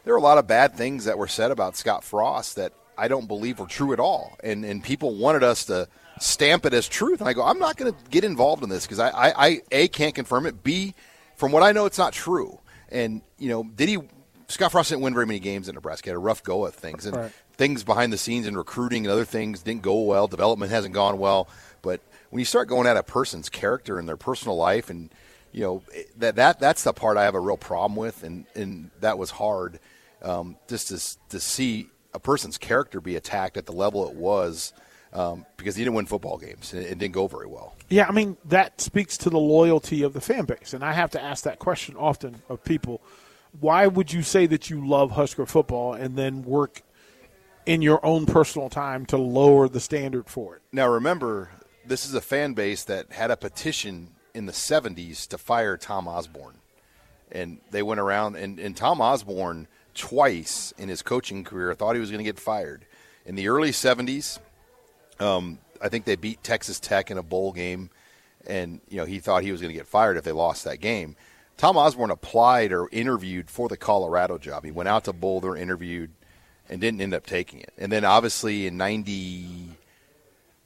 there 0.04 0.12
are 0.12 0.18
a 0.18 0.20
lot 0.20 0.36
of 0.36 0.46
bad 0.46 0.74
things 0.74 1.06
that 1.06 1.16
were 1.16 1.28
said 1.28 1.50
about 1.50 1.78
Scott 1.78 2.04
Frost 2.04 2.56
that 2.56 2.74
I 2.98 3.08
don't 3.08 3.26
believe 3.26 3.58
were 3.58 3.66
true 3.66 3.94
at 3.94 4.00
all. 4.00 4.36
And 4.44 4.66
and 4.66 4.84
people 4.84 5.14
wanted 5.14 5.42
us 5.42 5.64
to 5.64 5.88
stamp 6.20 6.66
it 6.66 6.74
as 6.74 6.88
truth. 6.88 7.20
And 7.20 7.28
I 7.28 7.32
go, 7.32 7.42
I'm 7.42 7.58
not 7.58 7.78
going 7.78 7.90
to 7.90 7.98
get 8.10 8.22
involved 8.22 8.62
in 8.62 8.68
this 8.68 8.84
because 8.84 8.98
I, 8.98 9.08
I, 9.08 9.46
I 9.46 9.62
a 9.72 9.88
can't 9.88 10.14
confirm 10.14 10.44
it. 10.44 10.62
B, 10.62 10.94
from 11.36 11.52
what 11.52 11.62
I 11.62 11.72
know, 11.72 11.86
it's 11.86 11.96
not 11.96 12.12
true. 12.12 12.60
And 12.90 13.22
you 13.38 13.48
know, 13.48 13.64
did 13.64 13.88
he? 13.88 13.96
Scott 14.48 14.72
Frost 14.72 14.90
didn't 14.90 15.00
win 15.00 15.14
very 15.14 15.24
many 15.24 15.40
games 15.40 15.70
in 15.70 15.74
Nebraska. 15.74 16.08
He 16.08 16.10
had 16.10 16.16
a 16.16 16.18
rough 16.18 16.42
go 16.42 16.66
at 16.66 16.74
things, 16.74 17.06
and 17.06 17.16
Right. 17.16 17.32
things 17.56 17.82
behind 17.82 18.12
the 18.12 18.18
scenes 18.18 18.46
and 18.46 18.58
recruiting 18.58 19.06
and 19.06 19.10
other 19.10 19.24
things 19.24 19.62
didn't 19.62 19.82
go 19.82 20.02
well. 20.02 20.28
Development 20.28 20.70
hasn't 20.70 20.92
gone 20.92 21.18
well. 21.18 21.48
When 22.36 22.40
you 22.42 22.44
start 22.44 22.68
going 22.68 22.86
at 22.86 22.98
a 22.98 23.02
person's 23.02 23.48
character 23.48 23.98
and 23.98 24.06
their 24.06 24.18
personal 24.18 24.58
life, 24.58 24.90
and 24.90 25.08
you 25.52 25.62
know 25.62 25.82
that 26.18 26.36
that 26.36 26.60
that's 26.60 26.82
the 26.82 26.92
part 26.92 27.16
I 27.16 27.24
have 27.24 27.34
a 27.34 27.40
real 27.40 27.56
problem 27.56 27.96
with, 27.96 28.22
and 28.24 28.44
and 28.54 28.90
that 29.00 29.16
was 29.16 29.30
hard 29.30 29.80
um, 30.20 30.56
just 30.68 30.88
to 30.88 31.18
to 31.30 31.40
see 31.40 31.88
a 32.12 32.18
person's 32.18 32.58
character 32.58 33.00
be 33.00 33.16
attacked 33.16 33.56
at 33.56 33.64
the 33.64 33.72
level 33.72 34.06
it 34.06 34.14
was 34.14 34.74
um, 35.14 35.46
because 35.56 35.76
he 35.76 35.84
didn't 35.84 35.94
win 35.94 36.04
football 36.04 36.36
games 36.36 36.74
and 36.74 36.82
it 36.82 36.98
didn't 36.98 37.14
go 37.14 37.26
very 37.26 37.46
well. 37.46 37.74
Yeah, 37.88 38.04
I 38.06 38.12
mean 38.12 38.36
that 38.44 38.82
speaks 38.82 39.16
to 39.16 39.30
the 39.30 39.40
loyalty 39.40 40.02
of 40.02 40.12
the 40.12 40.20
fan 40.20 40.44
base, 40.44 40.74
and 40.74 40.84
I 40.84 40.92
have 40.92 41.12
to 41.12 41.22
ask 41.22 41.44
that 41.44 41.58
question 41.58 41.96
often 41.96 42.42
of 42.50 42.62
people. 42.64 43.00
Why 43.60 43.86
would 43.86 44.12
you 44.12 44.22
say 44.22 44.44
that 44.44 44.68
you 44.68 44.86
love 44.86 45.12
Husker 45.12 45.46
football 45.46 45.94
and 45.94 46.16
then 46.16 46.42
work 46.42 46.82
in 47.64 47.80
your 47.80 48.04
own 48.04 48.26
personal 48.26 48.68
time 48.68 49.06
to 49.06 49.16
lower 49.16 49.70
the 49.70 49.80
standard 49.80 50.28
for 50.28 50.56
it? 50.56 50.62
Now, 50.70 50.86
remember, 50.90 51.48
this 51.86 52.06
is 52.06 52.14
a 52.14 52.20
fan 52.20 52.54
base 52.54 52.84
that 52.84 53.12
had 53.12 53.30
a 53.30 53.36
petition 53.36 54.08
in 54.34 54.46
the 54.46 54.52
70s 54.52 55.26
to 55.28 55.38
fire 55.38 55.76
Tom 55.76 56.08
Osborne. 56.08 56.56
And 57.32 57.58
they 57.70 57.82
went 57.82 58.00
around, 58.00 58.36
and, 58.36 58.58
and 58.58 58.76
Tom 58.76 59.00
Osborne, 59.00 59.66
twice 59.94 60.72
in 60.78 60.88
his 60.88 61.02
coaching 61.02 61.42
career, 61.44 61.74
thought 61.74 61.94
he 61.94 62.00
was 62.00 62.10
going 62.10 62.24
to 62.24 62.24
get 62.24 62.38
fired. 62.38 62.84
In 63.24 63.34
the 63.34 63.48
early 63.48 63.70
70s, 63.70 64.38
um, 65.18 65.58
I 65.82 65.88
think 65.88 66.04
they 66.04 66.16
beat 66.16 66.42
Texas 66.42 66.78
Tech 66.78 67.10
in 67.10 67.18
a 67.18 67.22
bowl 67.22 67.52
game, 67.52 67.90
and 68.46 68.80
you 68.88 68.98
know 68.98 69.04
he 69.04 69.18
thought 69.18 69.42
he 69.42 69.52
was 69.52 69.60
going 69.60 69.72
to 69.72 69.78
get 69.78 69.86
fired 69.86 70.16
if 70.16 70.24
they 70.24 70.32
lost 70.32 70.64
that 70.64 70.80
game. 70.80 71.16
Tom 71.56 71.76
Osborne 71.76 72.10
applied 72.10 72.72
or 72.72 72.88
interviewed 72.92 73.50
for 73.50 73.68
the 73.68 73.76
Colorado 73.76 74.38
job. 74.38 74.64
He 74.64 74.70
went 74.70 74.88
out 74.88 75.04
to 75.04 75.12
Boulder, 75.12 75.56
interviewed, 75.56 76.10
and 76.68 76.80
didn't 76.80 77.00
end 77.00 77.14
up 77.14 77.26
taking 77.26 77.60
it. 77.60 77.72
And 77.78 77.90
then 77.90 78.04
obviously 78.04 78.66
in 78.66 78.76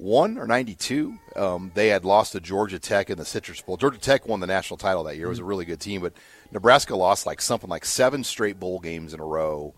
'91 0.01 0.39
or 0.39 0.47
'92, 0.47 1.19
um, 1.37 1.71
they 1.75 1.89
had 1.89 2.05
lost 2.05 2.33
to 2.33 2.41
Georgia 2.41 2.79
Tech 2.79 3.11
in 3.11 3.19
the 3.19 3.25
Citrus 3.25 3.61
Bowl. 3.61 3.77
Georgia 3.77 3.99
Tech 3.99 4.27
won 4.27 4.41
the 4.41 4.47
national 4.47 4.79
title 4.79 5.05
that 5.05 5.17
year. 5.17 5.27
It 5.27 5.31
was 5.31 5.39
a 5.39 5.45
really 5.45 5.65
good 5.65 5.81
team, 5.81 6.01
but 6.01 6.15
Nebraska 6.51 6.97
lost 6.97 7.27
like 7.27 7.41
something 7.41 7.71
like 7.71 7.85
seven 7.85 8.25
straight 8.25 8.59
bowl 8.59 8.81
games 8.81 9.15
in 9.15 9.21
a 9.21 9.25
row. 9.25 9.75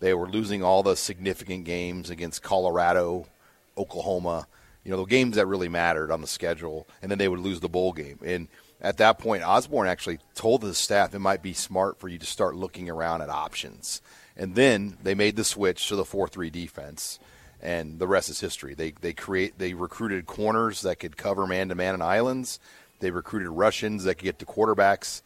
They 0.00 0.14
were 0.14 0.28
losing 0.28 0.62
all 0.62 0.82
the 0.82 0.96
significant 0.96 1.64
games 1.64 2.10
against 2.10 2.42
Colorado, 2.42 3.26
Oklahoma, 3.78 4.46
you 4.84 4.90
know, 4.90 4.98
the 4.98 5.04
games 5.04 5.36
that 5.36 5.46
really 5.46 5.68
mattered 5.68 6.10
on 6.10 6.20
the 6.20 6.26
schedule, 6.26 6.86
and 7.02 7.10
then 7.10 7.18
they 7.18 7.28
would 7.28 7.40
lose 7.40 7.60
the 7.60 7.68
bowl 7.68 7.92
game. 7.92 8.18
And 8.24 8.48
at 8.80 8.98
that 8.98 9.18
point, 9.18 9.42
Osborne 9.42 9.88
actually 9.88 10.20
told 10.34 10.60
the 10.60 10.74
staff 10.74 11.14
it 11.14 11.18
might 11.18 11.42
be 11.42 11.52
smart 11.52 11.98
for 11.98 12.08
you 12.08 12.18
to 12.18 12.26
start 12.26 12.54
looking 12.54 12.88
around 12.88 13.22
at 13.22 13.30
options. 13.30 14.02
And 14.36 14.54
then 14.54 14.98
they 15.02 15.14
made 15.14 15.36
the 15.36 15.44
switch 15.44 15.88
to 15.88 15.96
the 15.96 16.04
4 16.04 16.28
3 16.28 16.50
defense, 16.50 17.18
and 17.66 17.98
the 17.98 18.06
rest 18.06 18.30
is 18.30 18.38
history. 18.38 18.74
They, 18.74 18.92
they, 18.92 19.12
create, 19.12 19.58
they 19.58 19.74
recruited 19.74 20.24
corners 20.24 20.82
that 20.82 21.00
could 21.00 21.16
cover 21.16 21.48
man 21.48 21.68
to 21.70 21.74
man 21.74 21.94
in 21.94 22.00
islands, 22.00 22.60
they 23.00 23.10
recruited 23.10 23.48
rushers 23.48 24.04
that 24.04 24.14
could 24.14 24.24
get 24.24 24.38
to 24.38 24.46
quarterbacks, 24.46 25.20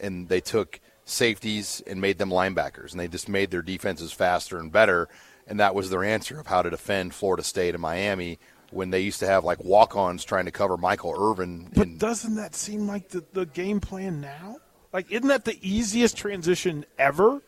and 0.00 0.26
they 0.26 0.40
took 0.40 0.80
safeties 1.04 1.82
and 1.86 2.00
made 2.00 2.16
them 2.16 2.30
linebackers, 2.30 2.92
and 2.92 2.98
they 2.98 3.08
just 3.08 3.28
made 3.28 3.50
their 3.50 3.60
defenses 3.60 4.10
faster 4.10 4.58
and 4.58 4.72
better. 4.72 5.08
And 5.46 5.60
that 5.60 5.74
was 5.74 5.90
their 5.90 6.02
answer 6.02 6.40
of 6.40 6.46
how 6.46 6.62
to 6.62 6.70
defend 6.70 7.14
Florida 7.14 7.42
State 7.42 7.74
and 7.74 7.82
Miami 7.82 8.38
when 8.70 8.88
they 8.88 9.00
used 9.00 9.20
to 9.20 9.26
have 9.26 9.44
like 9.44 9.62
walk-ons 9.62 10.24
trying 10.24 10.46
to 10.46 10.50
cover 10.50 10.78
Michael 10.78 11.14
Irvin. 11.16 11.68
But 11.74 11.88
in- 11.88 11.98
doesn't 11.98 12.36
that 12.36 12.54
seem 12.54 12.86
like 12.86 13.10
the, 13.10 13.22
the 13.34 13.44
game 13.44 13.80
plan 13.80 14.22
now? 14.22 14.56
Like, 14.94 15.10
isn't 15.10 15.28
that 15.28 15.44
the 15.44 15.58
easiest 15.60 16.16
transition 16.16 16.86
ever? 16.98 17.42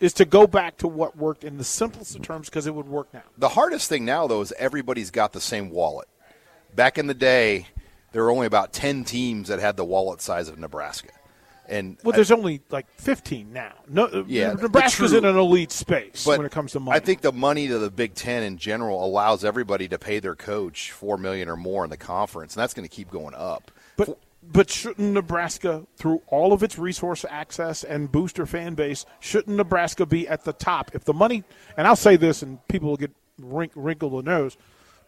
Is 0.00 0.12
to 0.14 0.24
go 0.24 0.46
back 0.46 0.76
to 0.78 0.88
what 0.88 1.16
worked 1.16 1.42
in 1.44 1.58
the 1.58 1.64
simplest 1.64 2.14
of 2.14 2.22
terms 2.22 2.48
because 2.48 2.66
it 2.66 2.74
would 2.74 2.88
work 2.88 3.08
now. 3.12 3.22
the 3.36 3.48
hardest 3.48 3.88
thing 3.88 4.04
now, 4.04 4.26
though, 4.26 4.40
is 4.40 4.52
everybody's 4.58 5.10
got 5.10 5.32
the 5.32 5.40
same 5.40 5.70
wallet. 5.70 6.08
Back 6.74 6.98
in 6.98 7.06
the 7.08 7.14
day, 7.14 7.66
there 8.12 8.22
were 8.22 8.30
only 8.30 8.46
about 8.46 8.72
ten 8.72 9.04
teams 9.04 9.48
that 9.48 9.58
had 9.58 9.76
the 9.76 9.84
wallet 9.84 10.20
size 10.20 10.48
of 10.48 10.58
Nebraska, 10.58 11.08
and 11.68 11.96
Well, 12.04 12.14
there's 12.14 12.30
only 12.30 12.60
like 12.70 12.86
15 12.98 13.52
now. 13.52 13.72
No, 13.88 14.04
uh, 14.06 14.24
Yeah, 14.26 14.52
Nebraska's 14.52 15.10
true- 15.10 15.18
in 15.18 15.24
an 15.24 15.36
elite 15.36 15.72
space 15.72 16.24
but 16.24 16.38
when 16.38 16.46
it 16.46 16.52
comes 16.52 16.72
to 16.72 16.80
money. 16.80 16.96
I 16.96 17.00
think 17.00 17.20
the 17.22 17.32
money 17.32 17.66
to 17.68 17.78
the 17.78 17.90
Big 17.90 18.14
Ten 18.14 18.42
in 18.44 18.56
general 18.56 19.04
allows 19.04 19.44
everybody 19.44 19.88
to 19.88 19.98
pay 19.98 20.20
their 20.20 20.36
coach 20.36 20.92
four 20.92 21.18
million 21.18 21.48
or 21.48 21.56
more 21.56 21.82
in 21.84 21.90
the 21.90 21.96
conference, 21.96 22.54
and 22.54 22.62
that's 22.62 22.72
going 22.74 22.88
to 22.88 22.94
keep 22.94 23.10
going 23.10 23.34
up. 23.34 23.70
But 23.96 24.16
but 24.50 24.70
shouldn't 24.70 25.12
Nebraska, 25.12 25.86
through 25.96 26.22
all 26.26 26.52
of 26.52 26.62
its 26.62 26.78
resource 26.78 27.24
access 27.28 27.84
and 27.84 28.10
booster 28.10 28.46
fan 28.46 28.74
base, 28.74 29.04
shouldn't 29.20 29.56
Nebraska 29.56 30.06
be 30.06 30.26
at 30.26 30.44
the 30.44 30.52
top? 30.52 30.90
If 30.94 31.04
the 31.04 31.14
money, 31.14 31.44
and 31.76 31.86
I'll 31.86 31.96
say 31.96 32.16
this, 32.16 32.42
and 32.42 32.66
people 32.68 32.88
will 32.90 32.96
get 32.96 33.12
wrink, 33.38 33.72
wrinkle 33.74 34.10
the 34.10 34.22
nose, 34.22 34.56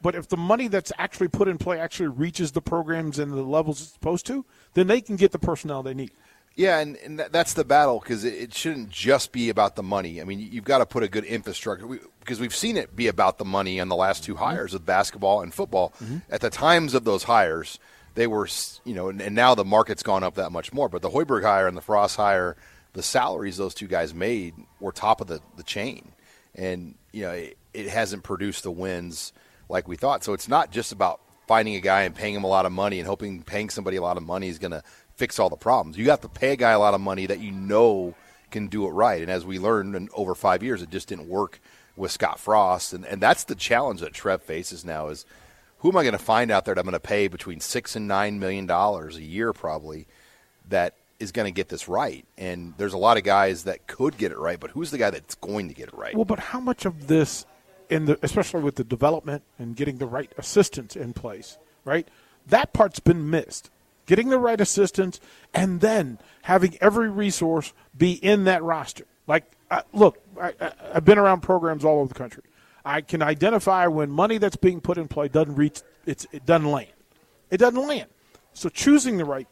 but 0.02 0.14
if 0.14 0.28
the 0.28 0.36
money 0.36 0.68
that's 0.68 0.92
actually 0.98 1.28
put 1.28 1.48
in 1.48 1.58
play 1.58 1.78
actually 1.78 2.08
reaches 2.08 2.52
the 2.52 2.62
programs 2.62 3.18
and 3.18 3.32
the 3.32 3.42
levels 3.42 3.80
it's 3.80 3.92
supposed 3.92 4.26
to, 4.26 4.44
then 4.74 4.86
they 4.86 5.00
can 5.00 5.16
get 5.16 5.32
the 5.32 5.38
personnel 5.38 5.82
they 5.82 5.94
need. 5.94 6.12
Yeah, 6.56 6.80
and, 6.80 6.96
and 6.96 7.18
that's 7.18 7.54
the 7.54 7.64
battle 7.64 8.00
because 8.00 8.24
it, 8.24 8.34
it 8.34 8.54
shouldn't 8.54 8.90
just 8.90 9.32
be 9.32 9.48
about 9.48 9.76
the 9.76 9.82
money. 9.82 10.20
I 10.20 10.24
mean, 10.24 10.40
you've 10.40 10.64
got 10.64 10.78
to 10.78 10.86
put 10.86 11.02
a 11.02 11.08
good 11.08 11.24
infrastructure 11.24 11.86
because 12.18 12.40
we've 12.40 12.54
seen 12.54 12.76
it 12.76 12.94
be 12.96 13.06
about 13.08 13.38
the 13.38 13.44
money 13.44 13.80
on 13.80 13.88
the 13.88 13.96
last 13.96 14.24
two 14.24 14.36
hires 14.36 14.74
of 14.74 14.84
basketball 14.84 15.42
and 15.42 15.54
football. 15.54 15.94
Mm-hmm. 16.02 16.18
At 16.28 16.40
the 16.40 16.50
times 16.50 16.94
of 16.94 17.04
those 17.04 17.24
hires, 17.24 17.78
they 18.20 18.26
were, 18.26 18.46
you 18.84 18.92
know, 18.92 19.08
and, 19.08 19.22
and 19.22 19.34
now 19.34 19.54
the 19.54 19.64
market's 19.64 20.02
gone 20.02 20.22
up 20.22 20.34
that 20.34 20.52
much 20.52 20.74
more. 20.74 20.90
But 20.90 21.00
the 21.00 21.08
Hoiberg 21.08 21.42
hire 21.42 21.66
and 21.66 21.74
the 21.74 21.80
Frost 21.80 22.16
hire, 22.16 22.54
the 22.92 23.02
salaries 23.02 23.56
those 23.56 23.72
two 23.72 23.86
guys 23.86 24.12
made 24.12 24.54
were 24.78 24.92
top 24.92 25.22
of 25.22 25.26
the, 25.26 25.40
the 25.56 25.62
chain. 25.62 26.12
And, 26.54 26.96
you 27.12 27.22
know, 27.22 27.30
it, 27.30 27.56
it 27.72 27.88
hasn't 27.88 28.22
produced 28.22 28.62
the 28.62 28.70
wins 28.70 29.32
like 29.70 29.88
we 29.88 29.96
thought. 29.96 30.22
So 30.22 30.34
it's 30.34 30.48
not 30.48 30.70
just 30.70 30.92
about 30.92 31.22
finding 31.48 31.76
a 31.76 31.80
guy 31.80 32.02
and 32.02 32.14
paying 32.14 32.34
him 32.34 32.44
a 32.44 32.46
lot 32.46 32.66
of 32.66 32.72
money 32.72 32.98
and 32.98 33.08
hoping 33.08 33.42
paying 33.42 33.70
somebody 33.70 33.96
a 33.96 34.02
lot 34.02 34.18
of 34.18 34.22
money 34.22 34.48
is 34.48 34.58
going 34.58 34.72
to 34.72 34.82
fix 35.14 35.38
all 35.38 35.48
the 35.48 35.56
problems. 35.56 35.96
You 35.96 36.10
have 36.10 36.20
to 36.20 36.28
pay 36.28 36.52
a 36.52 36.56
guy 36.56 36.72
a 36.72 36.78
lot 36.78 36.92
of 36.92 37.00
money 37.00 37.24
that 37.24 37.40
you 37.40 37.52
know 37.52 38.14
can 38.50 38.66
do 38.66 38.86
it 38.86 38.90
right. 38.90 39.22
And 39.22 39.30
as 39.30 39.46
we 39.46 39.58
learned 39.58 39.96
in 39.96 40.10
over 40.12 40.34
five 40.34 40.62
years, 40.62 40.82
it 40.82 40.90
just 40.90 41.08
didn't 41.08 41.26
work 41.26 41.58
with 41.96 42.10
Scott 42.10 42.38
Frost. 42.38 42.92
And, 42.92 43.06
and 43.06 43.18
that's 43.22 43.44
the 43.44 43.54
challenge 43.54 44.00
that 44.00 44.12
Trev 44.12 44.42
faces 44.42 44.84
now 44.84 45.08
is 45.08 45.24
who 45.80 45.88
am 45.90 45.96
I 45.96 46.02
going 46.02 46.12
to 46.12 46.18
find 46.18 46.50
out 46.50 46.64
there 46.64 46.74
that 46.74 46.80
I'm 46.80 46.84
going 46.84 46.92
to 46.92 47.00
pay 47.00 47.28
between 47.28 47.60
six 47.60 47.96
and 47.96 48.06
nine 48.06 48.38
million 48.38 48.66
dollars 48.66 49.16
a 49.16 49.22
year 49.22 49.52
probably 49.52 50.06
that 50.68 50.94
is 51.18 51.32
going 51.32 51.46
to 51.46 51.52
get 51.52 51.68
this 51.68 51.88
right? 51.88 52.24
And 52.38 52.74
there's 52.78 52.92
a 52.92 52.98
lot 52.98 53.16
of 53.16 53.24
guys 53.24 53.64
that 53.64 53.86
could 53.86 54.16
get 54.16 54.32
it 54.32 54.38
right, 54.38 54.60
but 54.60 54.70
who's 54.70 54.90
the 54.90 54.98
guy 54.98 55.10
that's 55.10 55.34
going 55.34 55.68
to 55.68 55.74
get 55.74 55.88
it 55.88 55.94
right? 55.94 56.14
Well, 56.14 56.24
but 56.24 56.38
how 56.38 56.60
much 56.60 56.84
of 56.84 57.08
this, 57.08 57.44
in 57.88 58.06
the 58.06 58.18
especially 58.22 58.62
with 58.62 58.76
the 58.76 58.84
development 58.84 59.42
and 59.58 59.74
getting 59.74 59.98
the 59.98 60.06
right 60.06 60.32
assistants 60.38 60.96
in 60.96 61.12
place, 61.12 61.58
right? 61.84 62.06
That 62.46 62.72
part's 62.72 63.00
been 63.00 63.28
missed. 63.28 63.70
Getting 64.06 64.28
the 64.28 64.38
right 64.38 64.60
assistants 64.60 65.20
and 65.54 65.80
then 65.80 66.18
having 66.42 66.76
every 66.80 67.08
resource 67.08 67.72
be 67.96 68.12
in 68.12 68.44
that 68.44 68.62
roster. 68.62 69.04
Like, 69.26 69.44
uh, 69.70 69.82
look, 69.92 70.18
I, 70.40 70.52
I, 70.60 70.72
I've 70.94 71.04
been 71.04 71.18
around 71.18 71.42
programs 71.42 71.84
all 71.84 72.00
over 72.00 72.08
the 72.08 72.18
country. 72.18 72.42
I 72.84 73.00
can 73.00 73.22
identify 73.22 73.86
when 73.86 74.10
money 74.10 74.38
that's 74.38 74.56
being 74.56 74.80
put 74.80 74.98
in 74.98 75.08
play 75.08 75.28
doesn't 75.28 75.54
reach 75.54 75.82
it's 76.06 76.26
it 76.32 76.46
doesn't 76.46 76.70
land. 76.70 76.92
It 77.50 77.58
doesn't 77.58 77.86
land. 77.86 78.08
So 78.52 78.68
choosing 78.68 79.18
the 79.18 79.24
right 79.24 79.46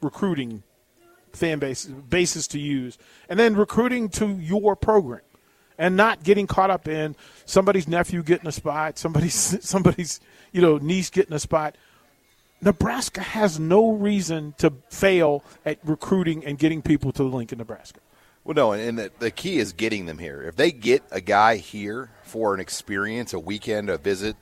recruiting 0.00 0.62
fan 1.32 1.58
base 1.58 1.86
basis 1.86 2.46
to 2.48 2.58
use, 2.58 2.98
and 3.28 3.38
then 3.38 3.56
recruiting 3.56 4.08
to 4.10 4.28
your 4.28 4.76
program, 4.76 5.20
and 5.78 5.96
not 5.96 6.22
getting 6.22 6.46
caught 6.46 6.70
up 6.70 6.88
in 6.88 7.16
somebody's 7.44 7.88
nephew 7.88 8.22
getting 8.22 8.46
a 8.46 8.52
spot, 8.52 8.98
somebody's 8.98 9.34
somebody's 9.68 10.20
you 10.52 10.60
know 10.60 10.78
niece 10.78 11.10
getting 11.10 11.34
a 11.34 11.40
spot. 11.40 11.76
Nebraska 12.62 13.20
has 13.20 13.60
no 13.60 13.92
reason 13.92 14.54
to 14.58 14.72
fail 14.88 15.44
at 15.66 15.78
recruiting 15.84 16.44
and 16.44 16.58
getting 16.58 16.80
people 16.80 17.12
to 17.12 17.22
Lincoln, 17.22 17.58
Nebraska. 17.58 18.00
Well, 18.44 18.54
no, 18.54 18.72
and, 18.72 18.82
and 18.82 18.98
the, 18.98 19.12
the 19.18 19.30
key 19.30 19.58
is 19.58 19.72
getting 19.72 20.06
them 20.06 20.16
here. 20.16 20.42
If 20.42 20.56
they 20.56 20.72
get 20.72 21.02
a 21.10 21.20
guy 21.20 21.56
here 21.56 22.10
for 22.26 22.54
an 22.54 22.60
experience, 22.60 23.32
a 23.32 23.38
weekend, 23.38 23.88
a 23.90 23.98
visit, 23.98 24.36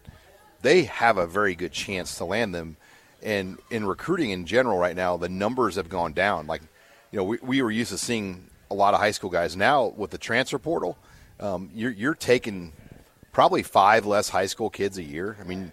they 0.62 0.84
have 0.84 1.18
a 1.18 1.26
very 1.26 1.54
good 1.54 1.72
chance 1.72 2.16
to 2.18 2.24
land 2.24 2.54
them. 2.54 2.76
And 3.22 3.58
in 3.70 3.86
recruiting 3.86 4.30
in 4.30 4.46
general 4.46 4.78
right 4.78 4.96
now, 4.96 5.16
the 5.16 5.28
numbers 5.28 5.76
have 5.76 5.88
gone 5.88 6.12
down. 6.12 6.46
Like, 6.46 6.62
you 7.10 7.18
know, 7.18 7.24
we, 7.24 7.38
we 7.42 7.62
were 7.62 7.70
used 7.70 7.90
to 7.90 7.98
seeing 7.98 8.50
a 8.70 8.74
lot 8.74 8.94
of 8.94 9.00
high 9.00 9.10
school 9.10 9.30
guys. 9.30 9.56
Now 9.56 9.86
with 9.86 10.10
the 10.10 10.18
transfer 10.18 10.58
portal, 10.58 10.98
um, 11.40 11.70
you're, 11.74 11.90
you're 11.90 12.14
taking 12.14 12.72
probably 13.32 13.62
five 13.62 14.06
less 14.06 14.28
high 14.28 14.46
school 14.46 14.70
kids 14.70 14.98
a 14.98 15.02
year. 15.02 15.36
I 15.40 15.44
mean, 15.44 15.72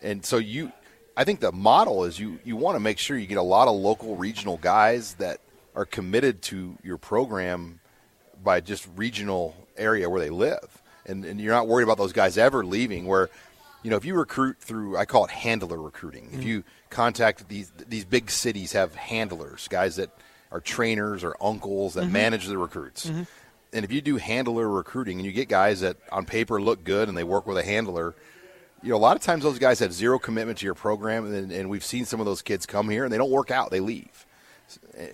and 0.00 0.24
so 0.24 0.38
you, 0.38 0.72
I 1.16 1.24
think 1.24 1.40
the 1.40 1.52
model 1.52 2.04
is 2.04 2.18
you 2.18 2.38
you 2.42 2.56
want 2.56 2.76
to 2.76 2.80
make 2.80 2.98
sure 2.98 3.16
you 3.16 3.26
get 3.26 3.38
a 3.38 3.42
lot 3.42 3.68
of 3.68 3.74
local 3.74 4.16
regional 4.16 4.56
guys 4.56 5.14
that 5.14 5.38
are 5.74 5.84
committed 5.84 6.42
to 6.42 6.76
your 6.82 6.98
program 6.98 7.80
by 8.42 8.60
just 8.60 8.88
regional 8.96 9.54
area 9.76 10.08
where 10.08 10.20
they 10.20 10.30
live. 10.30 10.81
And, 11.06 11.24
and 11.24 11.40
you're 11.40 11.52
not 11.52 11.68
worried 11.68 11.84
about 11.84 11.98
those 11.98 12.12
guys 12.12 12.38
ever 12.38 12.64
leaving. 12.64 13.06
Where, 13.06 13.30
you 13.82 13.90
know, 13.90 13.96
if 13.96 14.04
you 14.04 14.14
recruit 14.14 14.58
through, 14.60 14.96
I 14.96 15.04
call 15.04 15.24
it 15.24 15.30
handler 15.30 15.80
recruiting. 15.80 16.30
If 16.32 16.40
mm-hmm. 16.40 16.48
you 16.48 16.64
contact 16.90 17.48
these 17.48 17.72
these 17.88 18.04
big 18.04 18.30
cities 18.30 18.72
have 18.72 18.94
handlers, 18.94 19.68
guys 19.68 19.96
that 19.96 20.10
are 20.50 20.60
trainers 20.60 21.24
or 21.24 21.36
uncles 21.40 21.94
that 21.94 22.04
mm-hmm. 22.04 22.12
manage 22.12 22.46
the 22.46 22.58
recruits. 22.58 23.06
Mm-hmm. 23.06 23.22
And 23.74 23.84
if 23.84 23.92
you 23.92 24.02
do 24.02 24.18
handler 24.18 24.68
recruiting 24.68 25.18
and 25.18 25.24
you 25.24 25.32
get 25.32 25.48
guys 25.48 25.80
that 25.80 25.96
on 26.12 26.26
paper 26.26 26.60
look 26.60 26.84
good 26.84 27.08
and 27.08 27.16
they 27.16 27.24
work 27.24 27.46
with 27.46 27.56
a 27.56 27.64
handler, 27.64 28.14
you 28.82 28.90
know, 28.90 28.96
a 28.96 28.98
lot 28.98 29.16
of 29.16 29.22
times 29.22 29.44
those 29.44 29.58
guys 29.58 29.78
have 29.78 29.92
zero 29.92 30.18
commitment 30.18 30.58
to 30.58 30.66
your 30.66 30.74
program, 30.74 31.32
and, 31.32 31.50
and 31.50 31.70
we've 31.70 31.84
seen 31.84 32.04
some 32.04 32.20
of 32.20 32.26
those 32.26 32.42
kids 32.42 32.66
come 32.66 32.90
here 32.90 33.04
and 33.04 33.12
they 33.12 33.16
don't 33.18 33.30
work 33.30 33.50
out; 33.50 33.70
they 33.70 33.80
leave. 33.80 34.26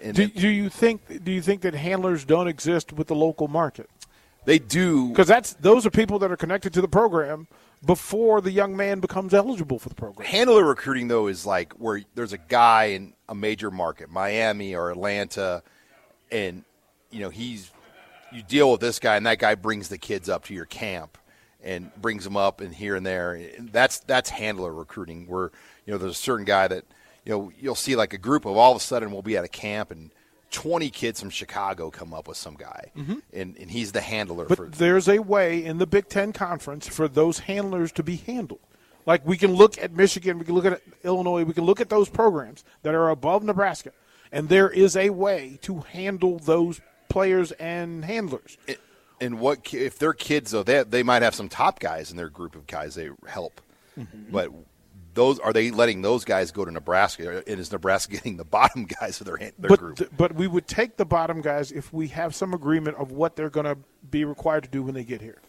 And 0.03 0.15
Do, 0.15 0.27
do 0.27 0.49
you 0.49 0.69
think 0.69 1.25
do 1.25 1.31
you 1.31 1.43
think 1.43 1.63
that 1.63 1.75
handlers 1.75 2.25
don't 2.25 2.49
exist 2.49 2.93
with 2.93 3.07
the 3.09 3.15
local 3.15 3.49
market? 3.49 3.89
They 4.49 4.59
do 4.59 5.09
Because 5.11 5.29
that's 5.29 5.53
those 5.55 5.85
are 5.85 5.91
people 5.91 6.19
that 6.21 6.33
are 6.33 6.37
connected 6.37 6.73
to 6.73 6.81
the 6.81 6.89
program 6.89 7.49
before 7.85 8.41
the 8.41 8.51
young 8.51 8.75
man 8.75 8.99
becomes 8.99 9.35
eligible 9.35 9.79
for 9.79 9.91
the 9.91 9.95
program. 9.95 10.27
handler 10.27 10.65
recruiting 10.65 11.09
though 11.09 11.27
is 11.27 11.45
like 11.45 11.75
where 11.75 12.01
there's 12.15 12.33
a 12.33 12.39
guy 12.39 12.85
in 12.85 13.13
a 13.29 13.35
major 13.35 13.71
market, 13.71 14.11
Miami 14.11 14.75
or 14.75 14.91
Atlanta, 14.91 15.63
and 16.33 16.65
you 17.11 17.21
know 17.21 17.29
he's 17.29 17.71
you 18.33 18.43
deal 18.43 18.73
with 18.73 18.81
this 18.81 18.99
guy, 18.99 19.17
and 19.17 19.27
that 19.27 19.39
guy 19.39 19.55
brings 19.55 19.91
the 19.91 19.99
kids 19.99 20.31
up 20.31 20.47
to 20.47 20.55
your 20.55 20.65
camp 20.65 21.19
and 21.63 21.95
brings 22.01 22.25
them 22.25 22.37
up 22.37 22.63
and 22.63 22.75
here 22.75 22.97
and 22.97 23.05
there. 23.05 23.39
That's 23.59 23.99
that's 24.01 24.31
handler 24.31 24.73
recruiting. 24.73 25.27
Where 25.27 25.53
you 25.85 25.93
know 25.93 25.99
there's 25.99 26.13
a 26.13 26.15
certain 26.15 26.47
guy 26.47 26.69
that 26.69 26.85
you 27.27 27.33
know 27.33 27.53
you'll 27.61 27.75
see 27.75 27.97
like 27.97 28.15
a 28.15 28.19
group 28.19 28.47
of 28.47 28.57
all 28.57 28.73
of 28.73 28.79
a 28.79 28.81
sudden 28.81 29.13
we'll 29.13 29.21
be 29.21 29.37
at 29.37 29.45
a 29.45 29.49
camp 29.49 29.91
and. 29.91 30.11
20 30.51 30.91
kids 30.91 31.21
from 31.21 31.31
Chicago 31.31 31.91
come 31.91 32.15
up 32.15 32.29
with 32.29 32.37
some 32.37 32.55
guy, 32.55 32.91
mm-hmm. 32.97 33.17
and, 33.33 33.57
and 33.57 33.71
he's 33.71 33.93
the 33.93 34.01
handler 34.01 34.47
for 34.47 34.67
But 34.67 34.73
there's 34.75 35.09
a 35.09 35.19
way 35.19 35.65
in 35.65 35.79
the 35.79 35.87
Big 35.87 36.09
Ten 36.09 36.33
Conference 36.33 36.87
for 36.87 37.09
those 37.09 37.41
handlers 37.41 37.93
to 37.93 38.03
be 38.03 38.17
handled. 38.17 38.61
Like 39.07 39.27
we 39.27 39.37
can 39.37 39.55
look 39.55 39.79
at 39.79 39.93
Michigan, 39.93 40.39
we 40.39 40.45
can 40.45 40.55
look 40.55 40.65
at 40.65 40.83
Illinois, 41.05 41.45
we 41.45 41.55
can 41.55 41.65
look 41.65 41.81
at 41.81 41.89
those 41.89 42.09
programs 42.09 42.65
that 42.83 42.95
are 42.95 43.11
above 43.11 43.43
Nebraska, 43.43 43.93
and 44.33 44.49
there 44.49 44.71
is 44.71 44.97
a 44.97 45.11
way 45.11 45.59
to 45.63 45.81
handle 45.81 46.39
those 46.39 46.81
players 47.09 47.53
and 47.53 48.05
handlers. 48.05 48.59
and 49.21 49.41
what 49.41 49.73
if 49.73 49.99
they're 49.99 50.13
kids 50.13 50.51
though 50.51 50.63
they 50.63 50.83
they 50.83 51.03
might 51.03 51.23
have 51.23 51.35
some 51.35 51.49
top 51.49 51.81
guys 51.81 52.11
in 52.11 52.17
their 52.17 52.29
group 52.29 52.55
of 52.55 52.67
guys 52.67 52.95
they 52.95 53.11
help 53.27 53.61
mm-hmm. 53.99 54.31
but 54.31 54.51
those 55.19 55.41
are 55.41 55.53
they 55.53 55.73
letting 55.73 56.01
those 56.03 56.25
guys 56.25 56.53
go 56.53 56.65
to 56.65 56.71
Nebraska? 56.71 57.43
And 57.47 57.59
is 57.59 57.73
Nebraska 57.73 58.13
getting 58.17 58.37
the 58.37 58.45
bottom 58.45 58.85
guys 58.85 59.21
of 59.21 59.27
their 59.27 59.37
their 59.37 59.53
but 59.59 59.79
group? 59.81 59.97
th- 59.99 60.11
but 60.17 60.35
we 60.37 60.47
would 60.47 60.69
take 60.69 60.97
the 60.97 61.05
bottom 61.05 61.41
guys 61.41 61.73
if 61.73 61.93
we 61.93 62.09
have 62.09 62.35
some 62.35 62.55
agreement 62.55 62.97
of 62.97 63.11
what 63.11 63.35
they're 63.35 63.51
going 63.51 63.67
to 63.67 63.77
be 64.09 64.25
required 64.25 64.63
to 64.63 64.71
do 64.71 64.83
when 64.83 64.95
they 64.95 65.03
get 65.05 65.21
here. 65.21 65.41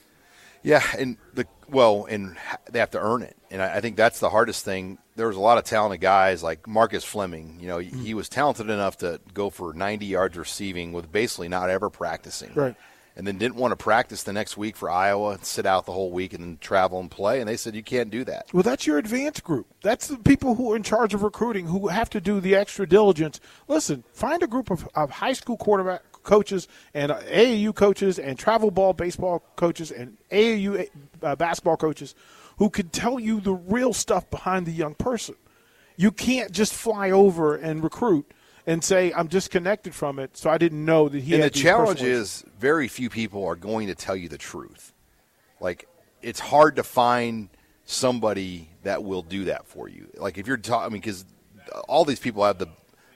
yeah 0.64 0.84
and 0.98 1.18
the 1.36 1.46
well 1.70 2.06
and 2.10 2.36
they 2.72 2.80
have 2.80 2.90
to 2.92 3.00
earn 3.00 3.22
it. 3.22 3.38
And 3.52 3.62
I, 3.62 3.76
I 3.78 3.82
think 3.82 3.96
that's 3.96 4.20
the 4.20 4.30
hardest 4.30 4.66
thing. 4.66 4.98
There 5.16 5.28
was 5.28 5.38
a 5.38 5.40
lot 5.40 5.58
of 5.60 5.64
talented 5.66 6.02
guys 6.02 6.42
like 6.42 6.68
Marcus 6.68 7.04
Fleming. 7.04 7.58
You 7.62 7.68
know 7.68 7.78
he- 7.78 7.92
mm-hmm. 7.92 8.04
he 8.04 8.14
was 8.16 8.28
talented 8.28 8.70
enough 8.72 8.98
to 8.98 9.22
go 9.36 9.50
for 9.52 9.74
90 9.74 10.06
yards 10.08 10.36
receiving 10.36 10.94
with 10.94 11.12
basically 11.12 11.48
not 11.48 11.70
ever 11.70 11.90
practicing. 11.92 12.52
Right. 12.56 12.76
And 13.20 13.28
then 13.28 13.38
didn't 13.38 13.58
want 13.58 13.74
to 13.74 13.76
practice 13.76 14.24
the 14.24 14.32
next 14.32 14.56
week 14.56 14.78
for 14.78 14.90
Iowa 14.90 15.32
and 15.32 15.44
sit 15.44 15.66
out 15.66 15.86
the 15.86 15.92
whole 15.92 16.10
week 16.10 16.32
and 16.32 16.60
travel 16.62 17.02
and 17.02 17.12
play 17.12 17.42
and 17.42 17.50
they 17.50 17.58
said 17.58 17.76
you 17.76 17.84
can't 17.84 18.10
do 18.10 18.24
that 18.24 18.48
Well, 18.54 18.64
that's 18.64 18.88
your 18.88 18.98
advanced 18.98 19.44
group. 19.44 19.68
That's 19.84 20.08
the 20.08 20.18
people 20.18 20.56
who 20.56 20.72
are 20.72 20.78
in 20.78 20.84
charge 20.84 21.14
of 21.14 21.22
recruiting 21.22 21.68
who 21.68 21.90
have 21.90 22.10
to 22.12 22.22
do 22.22 22.40
the 22.40 22.56
extra 22.56 22.88
diligence. 22.88 23.42
Listen, 23.68 24.06
find 24.14 24.42
a 24.42 24.48
group 24.48 24.72
of, 24.72 24.88
of 24.96 25.12
high 25.12 25.34
school 25.34 25.58
quarterback 25.58 26.02
coaches 26.24 26.70
and 26.94 27.12
uh, 27.12 27.20
AAU 27.24 27.76
coaches 27.76 28.20
and 28.20 28.40
travel 28.40 28.72
ball 28.72 28.94
baseball 28.94 29.44
coaches 29.58 29.92
and 29.92 30.18
AAU 30.32 30.88
uh, 31.22 31.36
basketball 31.36 31.76
coaches 31.78 32.16
who 32.58 32.70
can 32.70 32.88
tell 32.88 33.20
you 33.20 33.42
the 33.42 33.54
real 33.54 33.92
stuff 33.92 34.30
behind 34.30 34.66
the 34.66 34.72
young 34.72 34.96
person. 34.96 35.36
You 35.98 36.12
can't 36.12 36.52
just 36.52 36.74
fly 36.74 37.12
over 37.12 37.56
and 37.56 37.84
recruit 37.84 38.32
and 38.69 38.84
say 38.84 39.12
I'm 39.13 39.25
disconnected 39.25 39.95
from 39.95 40.19
it, 40.19 40.38
so 40.38 40.47
I 40.47 40.60
didn't 40.60 40.86
know 40.86 41.10
that 41.10 41.19
he 41.19 41.34
and 41.34 41.43
had 41.43 41.53
the 41.53 41.60
challenge 41.60 42.03
is 42.03 42.45
very 42.60 42.88
few 42.88 43.10
people 43.10 43.43
are 43.45 43.55
going 43.55 43.88
to 43.88 43.95
tell 43.95 44.15
you 44.15 44.29
the 44.29 44.38
truth. 44.38 44.93
Like 45.60 45.88
it's 46.21 46.39
hard 46.39 46.75
to 46.75 46.84
find 46.84 47.49
somebody 47.86 48.69
that 48.84 49.03
will 49.03 49.23
do 49.23 49.45
that 49.45 49.65
for 49.65 49.89
you. 49.89 50.08
Like 50.17 50.38
if 50.38 50.45
you're 50.45 50.58
talking, 50.58 50.86
I 50.86 50.89
mean, 50.89 51.01
because 51.01 51.25
all 51.88 52.05
these 52.05 52.19
people 52.19 52.43
have 52.45 52.60
the 52.60 52.67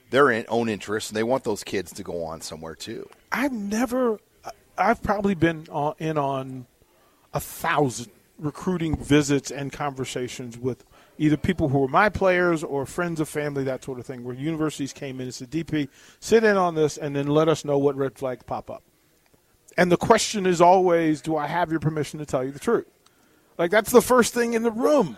their 0.10 0.32
in- 0.32 0.46
own 0.50 0.70
interests 0.70 1.12
and 1.12 1.18
they 1.18 1.24
want 1.24 1.44
those 1.44 1.64
kids 1.64 1.94
to 1.94 2.04
go 2.04 2.24
on 2.24 2.42
somewhere 2.42 2.76
too. 2.76 3.08
I've 3.32 3.54
never. 3.54 4.20
I've 4.76 5.04
probably 5.04 5.36
been 5.36 5.68
on, 5.70 5.94
in 6.00 6.18
on 6.18 6.66
a 7.32 7.40
thousand 7.40 8.10
recruiting 8.40 8.98
visits 8.98 9.52
and 9.52 9.72
conversations 9.72 10.58
with 10.58 10.84
either 11.18 11.38
people 11.38 11.70
who 11.70 11.80
were 11.80 11.88
my 11.88 12.10
players 12.10 12.64
or 12.64 12.86
friends 12.86 13.20
of 13.20 13.30
family, 13.30 13.64
that 13.64 13.84
sort 13.84 14.00
of 14.00 14.06
thing, 14.06 14.24
where 14.24 14.36
universities 14.36 14.94
came 14.94 15.20
in 15.20 15.28
and 15.28 15.34
said, 15.34 15.50
DP, 15.50 15.90
sit 16.20 16.44
in 16.44 16.58
on 16.58 16.76
this 16.76 16.98
and 16.98 17.16
then 17.16 17.28
let 17.28 17.48
us 17.48 17.64
know 17.64 17.78
what 17.78 17.96
red 17.96 18.18
flags 18.18 18.44
pop 18.44 18.70
up. 18.70 18.84
And 19.78 19.92
the 19.92 19.98
question 19.98 20.46
is 20.46 20.62
always, 20.62 21.22
do 21.22 21.36
I 21.36 21.48
have 21.48 21.72
your 21.72 21.80
permission 21.80 22.20
to 22.20 22.26
tell 22.26 22.44
you 22.44 22.52
the 22.52 22.60
truth? 22.60 22.86
Like, 23.58 23.72
that's 23.72 23.92
the 23.92 24.02
first 24.02 24.34
thing 24.34 24.54
in 24.54 24.64
the 24.64 24.72
room 24.72 25.18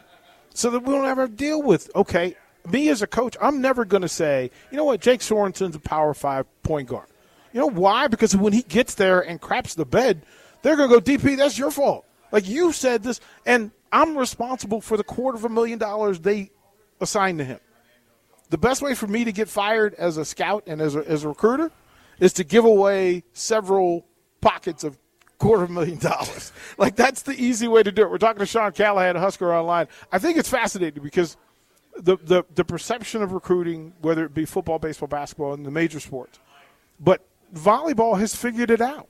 so 0.53 0.69
that 0.69 0.79
we 0.81 0.93
don't 0.93 1.05
ever 1.05 1.27
deal 1.27 1.61
with, 1.61 1.89
okay, 1.95 2.35
me 2.69 2.89
as 2.89 3.01
a 3.01 3.07
coach, 3.07 3.35
I'm 3.41 3.61
never 3.61 3.85
going 3.85 4.01
to 4.01 4.09
say, 4.09 4.51
you 4.71 4.77
know 4.77 4.85
what, 4.85 5.01
Jake 5.01 5.21
Sorensen's 5.21 5.75
a 5.75 5.79
power 5.79 6.13
five 6.13 6.45
point 6.63 6.87
guard. 6.87 7.07
You 7.53 7.61
know 7.61 7.69
why? 7.69 8.07
Because 8.07 8.35
when 8.35 8.53
he 8.53 8.63
gets 8.63 8.95
there 8.95 9.21
and 9.21 9.39
craps 9.39 9.75
the 9.75 9.85
bed, 9.85 10.25
they're 10.61 10.75
going 10.75 10.89
to 10.89 10.99
go, 10.99 11.01
DP, 11.01 11.37
that's 11.37 11.57
your 11.57 11.71
fault. 11.71 12.05
Like 12.31 12.47
you 12.47 12.71
said 12.71 13.03
this, 13.03 13.21
and 13.45 13.71
I'm 13.95 14.17
responsible 14.17 14.81
for 14.81 14.97
the 14.97 15.05
quarter 15.05 15.37
of 15.37 15.45
a 15.45 15.49
million 15.49 15.79
dollars 15.79 16.19
they 16.19 16.51
assigned 16.99 17.39
to 17.39 17.45
him. 17.45 17.59
The 18.49 18.57
best 18.57 18.81
way 18.81 18.93
for 18.93 19.07
me 19.07 19.23
to 19.23 19.31
get 19.31 19.47
fired 19.47 19.93
as 19.93 20.17
a 20.17 20.25
scout 20.25 20.65
and 20.67 20.81
as 20.81 20.97
a, 20.97 21.09
as 21.09 21.23
a 21.23 21.29
recruiter 21.29 21.71
is 22.19 22.33
to 22.33 22.43
give 22.43 22.65
away 22.65 23.23
several 23.31 24.05
pockets 24.41 24.83
of 24.83 24.97
quarter 25.37 25.63
of 25.63 25.69
a 25.69 25.73
million 25.73 25.97
dollars. 25.97 26.51
Like 26.77 26.97
that's 26.97 27.21
the 27.21 27.41
easy 27.41 27.69
way 27.69 27.83
to 27.83 27.91
do 27.91 28.01
it. 28.01 28.11
We're 28.11 28.17
talking 28.17 28.39
to 28.39 28.45
Sean 28.45 28.73
Callahan, 28.73 29.15
Husker 29.15 29.53
Online. 29.53 29.87
I 30.11 30.19
think 30.19 30.37
it's 30.37 30.49
fascinating 30.49 31.01
because 31.01 31.37
the, 31.97 32.17
the, 32.17 32.43
the 32.53 32.65
perception 32.65 33.23
of 33.23 33.31
recruiting, 33.31 33.93
whether 34.01 34.25
it 34.25 34.33
be 34.33 34.43
football, 34.43 34.77
baseball, 34.77 35.07
basketball, 35.07 35.53
and 35.53 35.65
the 35.65 35.71
major 35.71 36.01
sports, 36.01 36.37
but 36.99 37.25
volleyball 37.55 38.19
has 38.19 38.35
figured 38.35 38.71
it 38.71 38.81
out. 38.81 39.07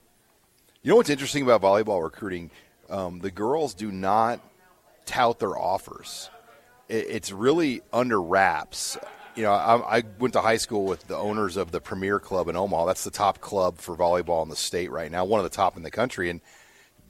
You 0.84 0.90
know 0.90 0.96
what's 0.96 1.10
interesting 1.10 1.42
about 1.42 1.60
volleyball 1.60 2.04
recruiting? 2.04 2.52
Um, 2.88 3.18
the 3.18 3.32
girls 3.32 3.74
do 3.74 3.90
not 3.90 4.38
tout 5.06 5.38
their 5.38 5.56
offers. 5.56 6.28
It, 6.88 7.06
it's 7.08 7.32
really 7.32 7.82
under 7.92 8.20
wraps. 8.20 8.98
You 9.34 9.44
know, 9.44 9.52
I, 9.52 9.98
I 9.98 10.02
went 10.18 10.34
to 10.34 10.40
high 10.40 10.56
school 10.56 10.84
with 10.84 11.06
the 11.06 11.16
owners 11.16 11.56
of 11.56 11.70
the 11.70 11.80
Premier 11.80 12.18
Club 12.18 12.48
in 12.48 12.56
Omaha. 12.56 12.86
That's 12.86 13.04
the 13.04 13.10
top 13.10 13.40
club 13.40 13.78
for 13.78 13.96
volleyball 13.96 14.42
in 14.42 14.48
the 14.48 14.56
state 14.56 14.90
right 14.90 15.10
now, 15.10 15.24
one 15.24 15.40
of 15.40 15.44
the 15.44 15.56
top 15.56 15.76
in 15.76 15.82
the 15.82 15.90
country. 15.90 16.30
And 16.30 16.40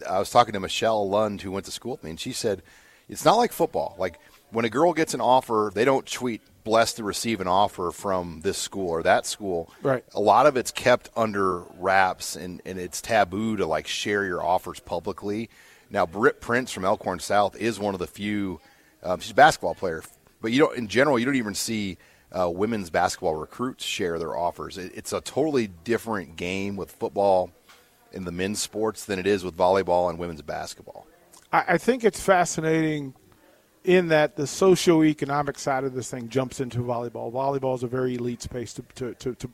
I 0.08 0.18
was 0.18 0.30
talking 0.30 0.52
to 0.52 0.60
Michelle 0.60 1.08
Lund, 1.08 1.42
who 1.42 1.50
went 1.50 1.66
to 1.66 1.72
school 1.72 1.92
with 1.92 2.04
me, 2.04 2.10
and 2.10 2.20
she 2.20 2.32
said, 2.32 2.62
"It's 3.08 3.24
not 3.24 3.36
like 3.36 3.52
football. 3.52 3.96
Like 3.98 4.18
when 4.50 4.64
a 4.64 4.70
girl 4.70 4.92
gets 4.92 5.14
an 5.14 5.20
offer, 5.20 5.72
they 5.74 5.84
don't 5.84 6.06
tweet." 6.06 6.42
Blessed 6.64 6.96
to 6.96 7.04
receive 7.04 7.40
an 7.40 7.46
offer 7.46 7.92
from 7.92 8.40
this 8.42 8.58
school 8.58 8.88
or 8.88 9.04
that 9.04 9.24
school. 9.24 9.70
Right. 9.84 10.02
A 10.16 10.20
lot 10.20 10.46
of 10.46 10.56
it's 10.56 10.72
kept 10.72 11.10
under 11.16 11.60
wraps, 11.78 12.34
and, 12.34 12.60
and 12.64 12.76
it's 12.76 13.00
taboo 13.00 13.56
to 13.58 13.66
like 13.66 13.86
share 13.86 14.24
your 14.24 14.42
offers 14.42 14.80
publicly. 14.80 15.48
Now, 15.90 16.06
Britt 16.06 16.40
Prince 16.40 16.72
from 16.72 16.84
Elkhorn 16.84 17.20
South 17.20 17.56
is 17.56 17.78
one 17.78 17.94
of 17.94 18.00
the 18.00 18.06
few. 18.06 18.60
Um, 19.02 19.20
she's 19.20 19.30
a 19.30 19.34
basketball 19.34 19.74
player, 19.74 20.02
but 20.40 20.52
you 20.52 20.58
don't. 20.58 20.76
In 20.76 20.88
general, 20.88 21.18
you 21.18 21.24
don't 21.24 21.36
even 21.36 21.54
see 21.54 21.98
uh, 22.32 22.50
women's 22.50 22.90
basketball 22.90 23.34
recruits 23.34 23.84
share 23.84 24.18
their 24.18 24.36
offers. 24.36 24.78
It, 24.78 24.92
it's 24.94 25.12
a 25.12 25.20
totally 25.20 25.68
different 25.68 26.36
game 26.36 26.76
with 26.76 26.90
football 26.90 27.50
in 28.12 28.24
the 28.24 28.32
men's 28.32 28.60
sports 28.60 29.04
than 29.04 29.18
it 29.18 29.26
is 29.26 29.44
with 29.44 29.56
volleyball 29.56 30.10
and 30.10 30.18
women's 30.18 30.42
basketball. 30.42 31.06
I, 31.52 31.64
I 31.68 31.78
think 31.78 32.04
it's 32.04 32.20
fascinating 32.20 33.14
in 33.84 34.08
that 34.08 34.34
the 34.34 34.44
socioeconomic 34.44 35.56
side 35.56 35.84
of 35.84 35.94
this 35.94 36.10
thing 36.10 36.28
jumps 36.28 36.60
into 36.60 36.78
volleyball. 36.78 37.32
Volleyball 37.32 37.76
is 37.76 37.84
a 37.84 37.86
very 37.86 38.16
elite 38.16 38.42
space 38.42 38.72
to, 38.74 38.82
to, 38.96 39.14
to, 39.14 39.34
to, 39.36 39.50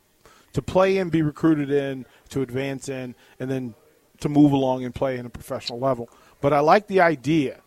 to 0.55 0.63
play 0.63 0.97
in, 0.97 1.11
be 1.11 1.21
recruited 1.21 1.71
in, 1.71 2.07
to 2.31 2.41
advance 2.41 2.89
in, 2.89 3.15
and 3.39 3.51
then 3.51 3.75
to 4.21 4.29
move 4.29 4.53
along 4.53 4.85
and 4.85 4.95
play 4.95 5.19
in 5.19 5.27
a 5.27 5.31
professional 5.31 5.79
level. 5.79 6.09
But 6.43 6.53
I 6.53 6.61
like 6.61 6.89
the 6.89 7.01
idea 7.01 7.61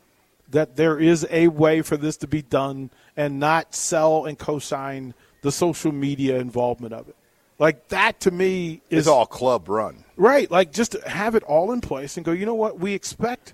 that 0.50 0.76
there 0.76 1.00
is 1.00 1.26
a 1.32 1.48
way 1.48 1.82
for 1.82 1.98
this 1.98 2.18
to 2.18 2.28
be 2.28 2.44
done 2.44 2.92
and 3.18 3.40
not 3.40 3.74
sell 3.74 4.26
and 4.26 4.38
co-sign 4.38 5.16
the 5.42 5.52
social 5.52 5.92
media 5.92 6.38
involvement 6.38 6.94
of 6.94 7.08
it. 7.10 7.16
Like 7.58 7.88
that 7.88 8.20
to 8.22 8.32
me 8.32 8.82
is 8.90 9.00
It's 9.00 9.08
all 9.08 9.26
club 9.26 9.70
run. 9.70 10.04
Right, 10.18 10.52
like 10.52 10.74
just 10.74 10.94
have 11.04 11.36
it 11.36 11.44
all 11.44 11.72
in 11.72 11.80
place 11.80 12.18
and 12.18 12.26
go. 12.26 12.34
You 12.34 12.46
know 12.46 12.54
what? 12.54 12.78
We 12.78 12.94
expect 12.94 13.54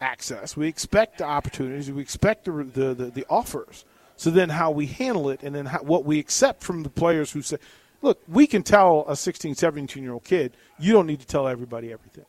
access. 0.00 0.56
We 0.56 0.66
expect 0.66 1.18
the 1.18 1.24
opportunities. 1.24 1.90
We 1.90 2.02
expect 2.02 2.46
the 2.46 2.52
the, 2.52 2.94
the, 2.94 3.04
the 3.06 3.26
offers. 3.30 3.84
So 4.16 4.30
then, 4.30 4.48
how 4.50 4.72
we 4.72 4.86
handle 4.86 5.30
it, 5.30 5.42
and 5.42 5.54
then 5.54 5.66
how, 5.66 5.78
what 5.78 6.04
we 6.04 6.18
accept 6.18 6.62
from 6.62 6.82
the 6.82 6.90
players 6.90 7.30
who 7.30 7.42
say, 7.42 7.58
"Look, 8.02 8.20
we 8.26 8.48
can 8.48 8.64
tell 8.64 9.04
a 9.08 9.14
16, 9.14 9.54
17 9.54 10.02
year 10.02 10.12
old 10.12 10.24
kid, 10.24 10.52
you 10.78 10.92
don't 10.92 11.06
need 11.06 11.20
to 11.20 11.26
tell 11.26 11.46
everybody 11.46 11.92
everything. 11.92 12.26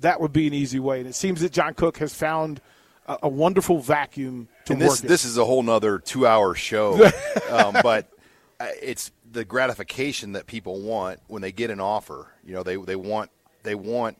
That 0.00 0.20
would 0.20 0.32
be 0.32 0.46
an 0.46 0.54
easy 0.54 0.80
way. 0.80 0.98
And 1.00 1.08
it 1.08 1.14
seems 1.14 1.40
that 1.40 1.52
John 1.52 1.74
Cook 1.74 1.98
has 1.98 2.14
found 2.14 2.60
a, 3.06 3.18
a 3.24 3.28
wonderful 3.28 3.78
vacuum 3.80 4.48
to 4.66 4.72
and 4.74 4.82
work. 4.82 4.98
this 4.98 5.24
in. 5.24 5.30
is 5.30 5.38
a 5.38 5.44
whole 5.44 5.62
nother 5.62 5.98
two 5.98 6.26
hour 6.26 6.54
show, 6.54 7.10
um, 7.50 7.76
but 7.82 8.10
uh, 8.58 8.68
it's 8.82 9.12
the 9.30 9.44
gratification 9.44 10.32
that 10.32 10.46
people 10.46 10.80
want 10.80 11.20
when 11.28 11.42
they 11.42 11.52
get 11.52 11.70
an 11.70 11.80
offer. 11.80 12.28
You 12.44 12.54
know, 12.54 12.62
they 12.62 12.76
they 12.76 12.96
want 12.96 13.30
they 13.62 13.74
want 13.74 14.18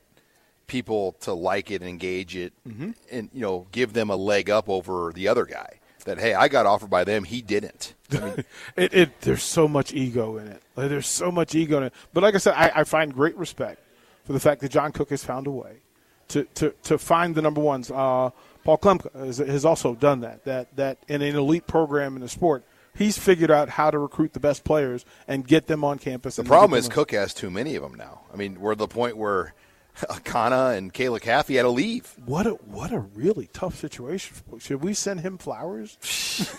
people 0.67 1.13
to 1.21 1.33
like 1.33 1.69
it, 1.71 1.81
and 1.81 1.89
engage 1.89 2.35
it, 2.35 2.53
Mm-hmm. 2.67 2.91
and 3.11 3.29
you 3.33 3.41
know, 3.41 3.67
give 3.71 3.93
them 3.93 4.09
a 4.09 4.15
leg 4.15 4.49
up 4.49 4.69
over 4.69 5.11
the 5.13 5.27
other 5.27 5.45
guy. 5.45 5.79
That 6.05 6.17
hey, 6.17 6.33
I 6.33 6.47
got 6.47 6.65
offered 6.65 6.89
by 6.89 7.03
them, 7.03 7.23
he 7.25 7.41
didn't. 7.43 7.93
I 8.11 8.19
mean, 8.19 8.45
it, 8.75 8.93
it 8.93 9.21
there's 9.21 9.43
so 9.43 9.67
much 9.67 9.93
ego 9.93 10.37
in 10.37 10.47
it. 10.47 10.61
Like, 10.75 10.89
there's 10.89 11.07
so 11.07 11.31
much 11.31 11.53
ego 11.53 11.77
in 11.77 11.83
it. 11.83 11.93
But 12.13 12.23
like 12.23 12.33
I 12.33 12.39
said, 12.39 12.55
I, 12.55 12.71
I 12.77 12.83
find 12.85 13.13
great 13.13 13.35
respect 13.37 13.79
for 14.23 14.33
the 14.33 14.39
fact 14.39 14.61
that 14.61 14.69
John 14.69 14.91
Cook 14.91 15.09
has 15.09 15.23
found 15.23 15.47
a 15.47 15.51
way 15.51 15.81
to 16.29 16.43
to, 16.55 16.73
to 16.83 16.97
find 16.97 17.35
the 17.35 17.41
number 17.41 17.61
ones. 17.61 17.91
Uh, 17.91 18.31
Paul 18.63 18.77
Klemka 18.77 19.13
has, 19.13 19.37
has 19.37 19.65
also 19.65 19.95
done 19.95 20.21
that. 20.21 20.43
That 20.45 20.75
that 20.75 20.97
in 21.07 21.21
an 21.21 21.35
elite 21.35 21.67
program 21.67 22.15
in 22.15 22.21
the 22.21 22.29
sport, 22.29 22.63
he's 22.95 23.17
figured 23.17 23.51
out 23.51 23.69
how 23.69 23.91
to 23.91 23.99
recruit 23.99 24.33
the 24.33 24.39
best 24.39 24.63
players 24.63 25.05
and 25.27 25.47
get 25.47 25.67
them 25.67 25.83
on 25.83 25.99
campus. 25.99 26.35
the 26.35 26.43
problem 26.43 26.77
is 26.77 26.87
Cook 26.87 27.11
has 27.11 27.33
too 27.33 27.49
many 27.49 27.75
of 27.75 27.83
them 27.83 27.95
now. 27.95 28.21
I 28.33 28.37
mean, 28.37 28.59
we're 28.59 28.73
at 28.73 28.77
the 28.77 28.87
point 28.87 29.17
where 29.17 29.53
Akana 29.97 30.77
and 30.77 30.93
Kayla 30.93 31.19
Caffey 31.19 31.55
had 31.55 31.63
to 31.63 31.69
leave, 31.69 32.15
What 32.25 32.47
a 32.47 32.51
what 32.51 32.91
a 32.91 32.99
really 32.99 33.49
tough 33.51 33.75
situation. 33.75 34.37
Should 34.59 34.81
we 34.81 34.93
send 34.93 35.21
him 35.21 35.37
flowers? 35.37 35.97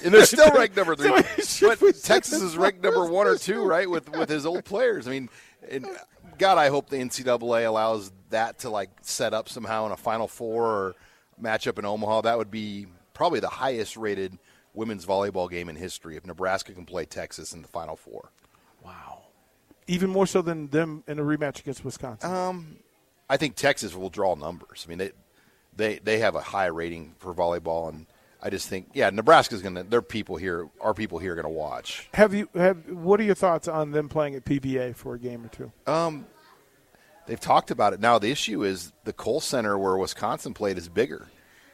and 0.05 0.13
they're 0.13 0.27
still 0.27 0.51
ranked 0.55 0.77
number 0.77 0.97
three. 0.97 1.11
But 1.11 2.03
Texas 2.03 2.43
is 2.43 2.57
ranked 2.57 2.83
number 2.83 3.07
one 3.07 3.27
or 3.27 3.37
two, 3.37 3.65
right, 3.65 3.89
with 3.89 4.11
with 4.11 4.29
his 4.29 4.45
old 4.45 4.65
players. 4.65 5.09
I 5.09 5.13
mean, 5.13 5.31
and 5.71 5.87
God, 6.39 6.59
I 6.59 6.69
hope 6.69 6.91
the 6.91 6.97
NCAA 6.97 7.67
allows 7.67 8.13
that 8.31 8.61
to 8.61 8.71
like 8.71 8.91
set 9.03 9.35
up 9.35 9.49
somehow 9.49 9.87
in 9.87 9.93
a 9.93 9.97
Final 9.97 10.29
Four 10.29 10.67
or 10.67 10.95
matchup 11.41 11.79
in 11.79 11.85
Omaha. 11.85 12.23
That 12.23 12.39
would 12.39 12.51
be 12.51 12.87
probably 13.15 13.41
the 13.41 13.49
highest 13.49 13.97
rated 13.97 14.39
women's 14.75 15.05
volleyball 15.05 15.51
game 15.51 15.69
in 15.69 15.77
history 15.77 16.17
if 16.17 16.27
Nebraska 16.27 16.73
can 16.73 16.87
play 16.87 17.05
Texas 17.05 17.53
in 17.53 17.63
the 17.63 17.69
Final 17.69 17.97
Four. 17.97 18.31
Wow. 18.85 19.23
Even 19.87 20.11
more 20.11 20.27
so 20.27 20.43
than 20.43 20.69
them 20.69 21.05
in 21.07 21.19
a 21.19 21.23
rematch 21.23 21.61
against 21.61 21.85
Wisconsin. 21.85 22.33
Um, 22.33 22.77
I 23.29 23.37
think 23.37 23.57
Texas 23.57 23.95
will 23.95 24.11
draw 24.11 24.35
numbers. 24.35 24.85
I 24.87 24.89
mean, 24.89 24.99
they 24.99 25.13
they 25.75 25.99
they 25.99 26.19
have 26.19 26.35
a 26.35 26.41
high 26.41 26.67
rating 26.67 27.15
for 27.19 27.35
volleyball, 27.35 27.89
and 27.89 28.07
I 28.43 28.51
just 28.51 28.69
think, 28.69 28.89
yeah, 28.93 29.09
Nebraska's 29.11 29.63
going 29.63 29.77
to. 29.77 29.85
Their 29.85 30.03
people 30.03 30.37
here, 30.37 30.69
our 30.81 30.95
people 30.95 31.19
here, 31.19 31.33
are 31.33 31.37
going 31.37 31.45
to 31.45 31.49
watch. 31.49 32.09
Have 32.15 32.35
you 32.35 32.49
have 32.55 32.91
what 32.91 33.21
are 33.21 33.23
your 33.23 33.37
thoughts 33.37 33.69
on 33.69 33.93
them 33.93 34.09
playing 34.09 34.35
at 34.35 34.45
PBA 34.45 34.97
for 34.97 35.15
a 35.15 35.19
game 35.19 35.45
or 35.45 35.49
two? 35.49 35.71
Um, 35.87 36.27
they've 37.27 37.39
talked 37.39 37.71
about 37.71 37.93
it. 37.93 38.01
Now 38.01 38.19
the 38.19 38.31
issue 38.31 38.65
is 38.65 38.93
the 39.05 39.13
Kohl 39.13 39.41
Center 39.41 39.79
where 39.79 39.97
Wisconsin 39.97 40.55
played 40.55 40.77
is 40.77 40.89
bigger. 40.89 41.29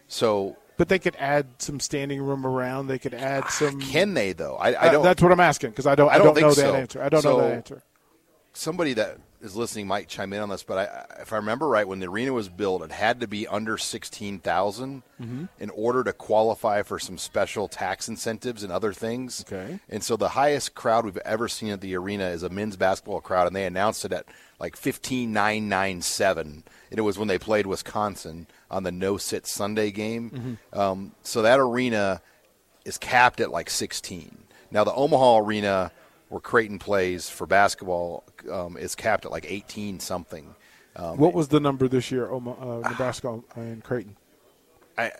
So 0.08 0.56
But 0.76 0.88
they 0.90 0.98
could 0.98 1.16
add 1.16 1.46
some 1.58 1.80
standing 1.80 2.20
room 2.20 2.46
around. 2.46 2.88
They 2.88 2.98
could 2.98 3.14
add 3.14 3.48
some. 3.48 3.80
can 3.80 4.12
they 4.14 4.32
though? 4.34 4.56
I, 4.56 4.88
I 4.88 4.92
don't. 4.92 5.02
that's 5.02 5.22
what 5.22 5.32
I'm 5.32 5.40
asking 5.40 5.70
because 5.70 5.86
I 5.86 5.94
don't. 5.94 6.10
I 6.10 6.14
I 6.14 6.18
don't, 6.18 6.34
don't 6.34 6.42
know 6.42 6.48
that 6.50 6.56
so. 6.56 6.74
answer. 6.74 7.02
I 7.02 7.08
don't 7.08 7.24
know 7.24 7.40
that 7.40 7.52
answer. 7.52 7.82
somebody 8.52 8.92
that 8.94 9.18
is 9.40 9.54
listening 9.54 9.86
might 9.86 10.08
chime 10.08 10.32
in 10.32 10.40
on 10.40 10.48
this, 10.48 10.62
but 10.62 10.78
I, 10.78 11.22
if 11.22 11.32
I 11.32 11.36
remember 11.36 11.68
right, 11.68 11.86
when 11.86 12.00
the 12.00 12.08
arena 12.08 12.32
was 12.32 12.48
built, 12.48 12.82
it 12.82 12.90
had 12.92 13.20
to 13.20 13.28
be 13.28 13.46
under 13.46 13.78
sixteen 13.78 14.40
Mm-hmm. 14.40 15.46
in 15.58 15.70
order 15.70 16.04
to 16.04 16.12
qualify 16.12 16.82
for 16.82 16.98
some 16.98 17.18
special 17.18 17.66
tax 17.66 18.08
incentives 18.08 18.62
and 18.62 18.72
other 18.72 18.92
things. 18.92 19.44
Okay. 19.46 19.80
And 19.88 20.02
so 20.02 20.16
the 20.16 20.28
highest 20.30 20.74
crowd 20.74 21.04
we've 21.04 21.16
ever 21.18 21.48
seen 21.48 21.70
at 21.70 21.80
the 21.80 21.96
arena 21.96 22.28
is 22.28 22.42
a 22.44 22.48
men's 22.48 22.76
basketball 22.76 23.20
crowd, 23.20 23.46
and 23.48 23.56
they 23.56 23.64
announced 23.66 24.04
it 24.04 24.12
at 24.12 24.26
like 24.60 24.76
fifteen 24.76 25.32
nine 25.32 25.68
nine 25.68 26.02
seven, 26.02 26.62
and 26.90 26.98
it 26.98 27.02
was 27.02 27.18
when 27.18 27.28
they 27.28 27.38
played 27.38 27.66
Wisconsin 27.66 28.46
on 28.70 28.82
the 28.82 28.92
no 28.92 29.16
sit 29.16 29.46
Sunday 29.46 29.90
game. 29.90 30.30
Mm-hmm. 30.30 30.78
Um, 30.78 31.12
so 31.22 31.42
that 31.42 31.58
arena 31.58 32.22
is 32.84 32.96
capped 32.98 33.40
at 33.40 33.50
like 33.50 33.68
16. 33.70 34.38
Now 34.70 34.84
the 34.84 34.92
Omaha 34.94 35.38
arena 35.38 35.90
where 36.28 36.40
Creighton 36.40 36.78
plays 36.78 37.28
for 37.28 37.46
basketball 37.46 38.24
um, 38.50 38.76
is 38.76 38.94
capped 38.94 39.24
at 39.24 39.30
like 39.30 39.46
18 39.48 40.00
something. 40.00 40.54
Um, 40.96 41.16
What 41.16 41.32
was 41.34 41.48
the 41.48 41.60
number 41.60 41.88
this 41.88 42.10
year? 42.10 42.30
Oma- 42.30 42.80
uh, 42.82 42.88
Nebraska 42.88 43.40
and 43.54 43.82
Creighton. 43.82 44.16
I 44.96 45.12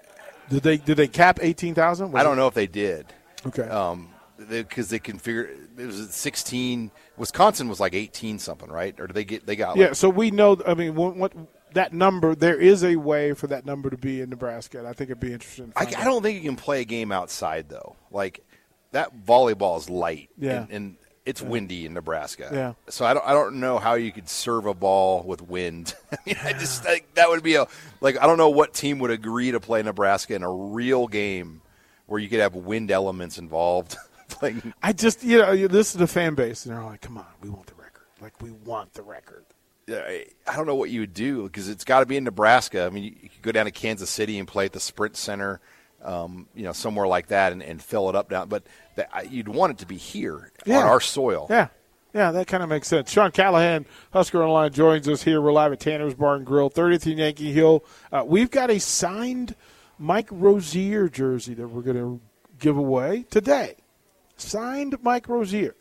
Did 0.51 0.63
they 0.63 0.77
did 0.77 0.97
they 0.97 1.07
cap 1.07 1.39
eighteen 1.41 1.75
thousand? 1.75 2.17
I 2.17 2.23
don't 2.25 2.37
know 2.37 2.49
if 2.49 2.55
they 2.55 2.67
did. 2.67 3.07
Okay. 3.47 3.63
Um, 3.63 4.09
because 4.49 4.89
they, 4.89 4.99
can 4.99 5.19
figure 5.19 5.51
it 5.77 5.87
was 5.87 6.15
16. 6.15 6.91
Wisconsin 7.17 7.69
was 7.69 7.81
like 7.81 7.93
18 7.95 8.39
something, 8.39 8.69
right? 8.69 8.99
Or 9.01 9.09
did 9.09 9.15
they 9.15 9.25
get 9.25 9.47
they 9.47 9.57
got 9.57 9.71
like, 9.71 9.79
yeah. 9.79 9.93
So 9.93 10.09
we 10.09 10.31
know. 10.31 10.61
I 10.67 10.75
mean, 10.75 10.95
what, 10.95 11.17
what 11.17 11.33
that 11.75 11.93
number? 11.93 12.35
There 12.35 12.59
is 12.59 12.85
a 12.85 12.97
way 12.97 13.33
for 13.35 13.47
that 13.49 13.67
number 13.67 13.91
to 13.91 13.97
be 13.97 14.21
in 14.21 14.31
Nebraska. 14.31 14.79
And 14.79 14.87
I 14.87 14.93
think 14.93 15.11
it'd 15.11 15.21
be 15.21 15.33
interesting. 15.33 15.73
I, 15.77 15.83
I 15.83 16.05
don't 16.05 16.23
think 16.23 16.43
you 16.43 16.49
can 16.49 16.57
play 16.57 16.83
a 16.83 16.85
game 16.85 17.13
outside 17.13 17.69
though. 17.69 17.97
Like 18.11 18.45
that 18.93 19.25
volleyball 19.25 19.79
is 19.79 19.89
light, 19.91 20.31
Yeah. 20.39 20.63
and, 20.63 20.71
and 20.71 20.97
it's 21.27 21.43
windy 21.43 21.85
in 21.85 21.93
Nebraska. 21.93 22.49
Yeah. 22.53 22.73
So 22.89 23.05
I 23.05 23.13
don't 23.13 23.27
I 23.27 23.33
don't 23.33 23.61
know 23.61 23.79
how 23.79 23.95
you 23.95 24.11
could 24.13 24.29
serve 24.31 24.65
a 24.67 24.73
ball 24.75 25.23
with 25.25 25.43
wind. 25.43 25.95
I 26.13 26.17
mean, 26.25 26.37
I 26.43 26.53
just 26.55 26.83
think 26.83 27.07
that 27.15 27.29
would 27.29 27.43
be 27.43 27.57
a 27.57 27.67
like 28.01 28.17
I 28.19 28.27
don't 28.27 28.39
know 28.39 28.49
what 28.49 28.73
team 28.73 28.99
would 29.01 29.11
agree 29.11 29.51
to 29.51 29.61
play 29.61 29.83
Nebraska 29.83 30.35
in 30.35 30.43
a 30.43 30.51
real 30.51 31.07
game 31.07 31.61
where 32.07 32.19
you 32.19 32.29
could 32.31 32.41
have 32.41 32.55
wind 32.55 32.91
elements 32.91 33.37
involved. 33.39 33.97
Playing 34.31 34.73
I 34.83 34.93
just 34.93 35.23
you 35.23 35.39
know 35.39 35.67
this 35.69 35.89
is 35.93 35.99
the 35.99 36.07
fan 36.07 36.35
base, 36.35 36.65
and 36.67 36.75
they're 36.75 36.83
like, 36.85 37.01
"Come 37.03 37.17
on, 37.19 37.27
we 37.43 37.49
want 37.51 37.67
the 37.67 37.75
record. 37.75 38.05
Like 38.21 38.41
we 38.43 38.51
want 38.51 38.93
the 38.95 39.03
record." 39.03 39.45
I 39.91 40.27
I 40.47 40.57
don't 40.57 40.67
know 40.67 40.75
what 40.75 40.91
you 40.91 41.01
would 41.01 41.15
do 41.15 41.45
because 41.45 41.69
it's 41.69 41.85
got 41.85 42.01
to 42.01 42.07
be 42.07 42.17
in 42.19 42.25
Nebraska. 42.25 42.85
I 42.85 42.91
mean, 42.91 43.05
you 43.05 43.29
could 43.31 43.43
go 43.43 43.53
down 43.53 43.65
to 43.67 43.71
Kansas 43.71 44.11
City 44.11 44.39
and 44.39 44.47
play 44.49 44.67
at 44.67 44.73
the 44.73 44.81
Sprint 44.81 45.17
Center, 45.17 45.61
um, 46.03 46.47
you 46.55 46.63
know, 46.65 46.73
somewhere 46.73 47.07
like 47.07 47.29
that, 47.29 47.53
and, 47.53 47.63
and 47.63 47.83
fill 47.83 48.09
it 48.09 48.15
up 48.17 48.29
down. 48.31 48.49
But 48.49 48.65
I- 49.13 49.23
you'd 49.23 49.49
want 49.49 49.73
it 49.73 49.79
to 49.79 49.87
be 49.87 49.97
here 49.97 50.53
Yeah. 50.65 50.79
on 50.79 50.85
our 50.87 51.01
soil. 51.01 51.47
Yeah. 51.51 51.69
Yeah, 52.15 52.31
that 52.33 52.47
kind 52.47 52.63
of 52.63 52.71
makes 52.71 52.89
sense. 52.89 53.11
Sean 53.13 53.31
Callahan, 53.31 53.85
Husker 54.13 54.43
Online, 54.43 54.73
joins 54.73 55.07
us 55.09 55.23
here. 55.23 55.43
We're 55.43 55.53
live 55.53 55.73
at 55.73 55.81
Tanner's 55.81 56.15
Bar 56.15 56.37
and 56.37 56.47
Grill, 56.47 56.71
30th 56.71 57.05
and 57.07 57.19
Yankee 57.19 57.53
Hill. 57.53 57.85
Uh, 58.11 58.25
we've 58.27 58.51
got 58.51 58.71
a 58.71 58.81
signed 58.81 59.55
Mike 59.99 60.29
Rozier 60.31 61.09
jersey 61.11 61.53
that 61.55 61.69
we're 61.69 61.83
going 61.83 61.97
to 61.99 62.21
give 62.59 62.79
away 62.79 63.25
today. 63.31 63.75
Signed 64.39 64.97
Mike 65.03 65.29
Rozier. 65.29 65.75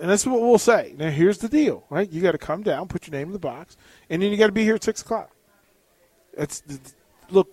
And 0.00 0.10
that's 0.10 0.24
what 0.26 0.40
we'll 0.40 0.58
say. 0.58 0.94
Now, 0.96 1.10
here's 1.10 1.38
the 1.38 1.48
deal, 1.50 1.84
right? 1.90 2.10
You 2.10 2.22
got 2.22 2.32
to 2.32 2.38
come 2.38 2.62
down, 2.62 2.88
put 2.88 3.06
your 3.06 3.12
name 3.12 3.26
in 3.28 3.32
the 3.34 3.38
box, 3.38 3.76
and 4.08 4.22
then 4.22 4.30
you 4.30 4.38
got 4.38 4.46
to 4.46 4.52
be 4.52 4.64
here 4.64 4.76
at 4.76 4.82
6 4.82 5.02
o'clock. 5.02 5.30
That's, 6.36 6.62
look, 7.30 7.48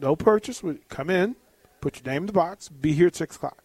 no 0.00 0.16
purchase. 0.16 0.62
We- 0.62 0.78
Come 0.88 1.10
in, 1.10 1.36
put 1.80 2.02
your 2.02 2.12
name 2.12 2.22
in 2.22 2.26
the 2.26 2.32
box, 2.32 2.68
be 2.68 2.92
here 2.92 3.06
at 3.08 3.16
6 3.16 3.36
o'clock. 3.36 3.58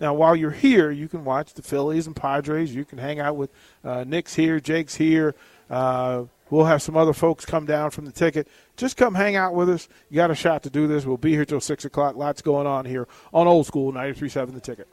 Now, 0.00 0.14
while 0.14 0.34
you're 0.34 0.50
here, 0.50 0.90
you 0.90 1.06
can 1.08 1.24
watch 1.24 1.54
the 1.54 1.62
Phillies 1.62 2.06
and 2.08 2.16
Padres. 2.16 2.74
You 2.74 2.84
can 2.84 2.98
hang 2.98 3.20
out 3.20 3.36
with 3.36 3.50
uh, 3.84 4.04
Nick's 4.04 4.34
here, 4.34 4.58
Jake's 4.58 4.96
here. 4.96 5.34
Uh, 5.70 6.24
we'll 6.50 6.64
have 6.64 6.82
some 6.82 6.96
other 6.96 7.12
folks 7.12 7.44
come 7.46 7.66
down 7.66 7.90
from 7.90 8.04
the 8.04 8.10
ticket. 8.12 8.48
Just 8.76 8.96
come 8.96 9.14
hang 9.14 9.36
out 9.36 9.54
with 9.54 9.70
us. 9.70 9.88
You 10.10 10.16
got 10.16 10.30
a 10.32 10.34
shot 10.34 10.64
to 10.64 10.70
do 10.70 10.88
this. 10.88 11.06
We'll 11.06 11.18
be 11.18 11.30
here 11.32 11.44
till 11.44 11.60
6 11.60 11.84
o'clock. 11.84 12.16
Lots 12.16 12.42
going 12.42 12.66
on 12.66 12.84
here 12.84 13.06
on 13.32 13.46
Old 13.46 13.66
School 13.66 13.92
93.7 13.92 14.54
The 14.54 14.60
Ticket. 14.60 14.88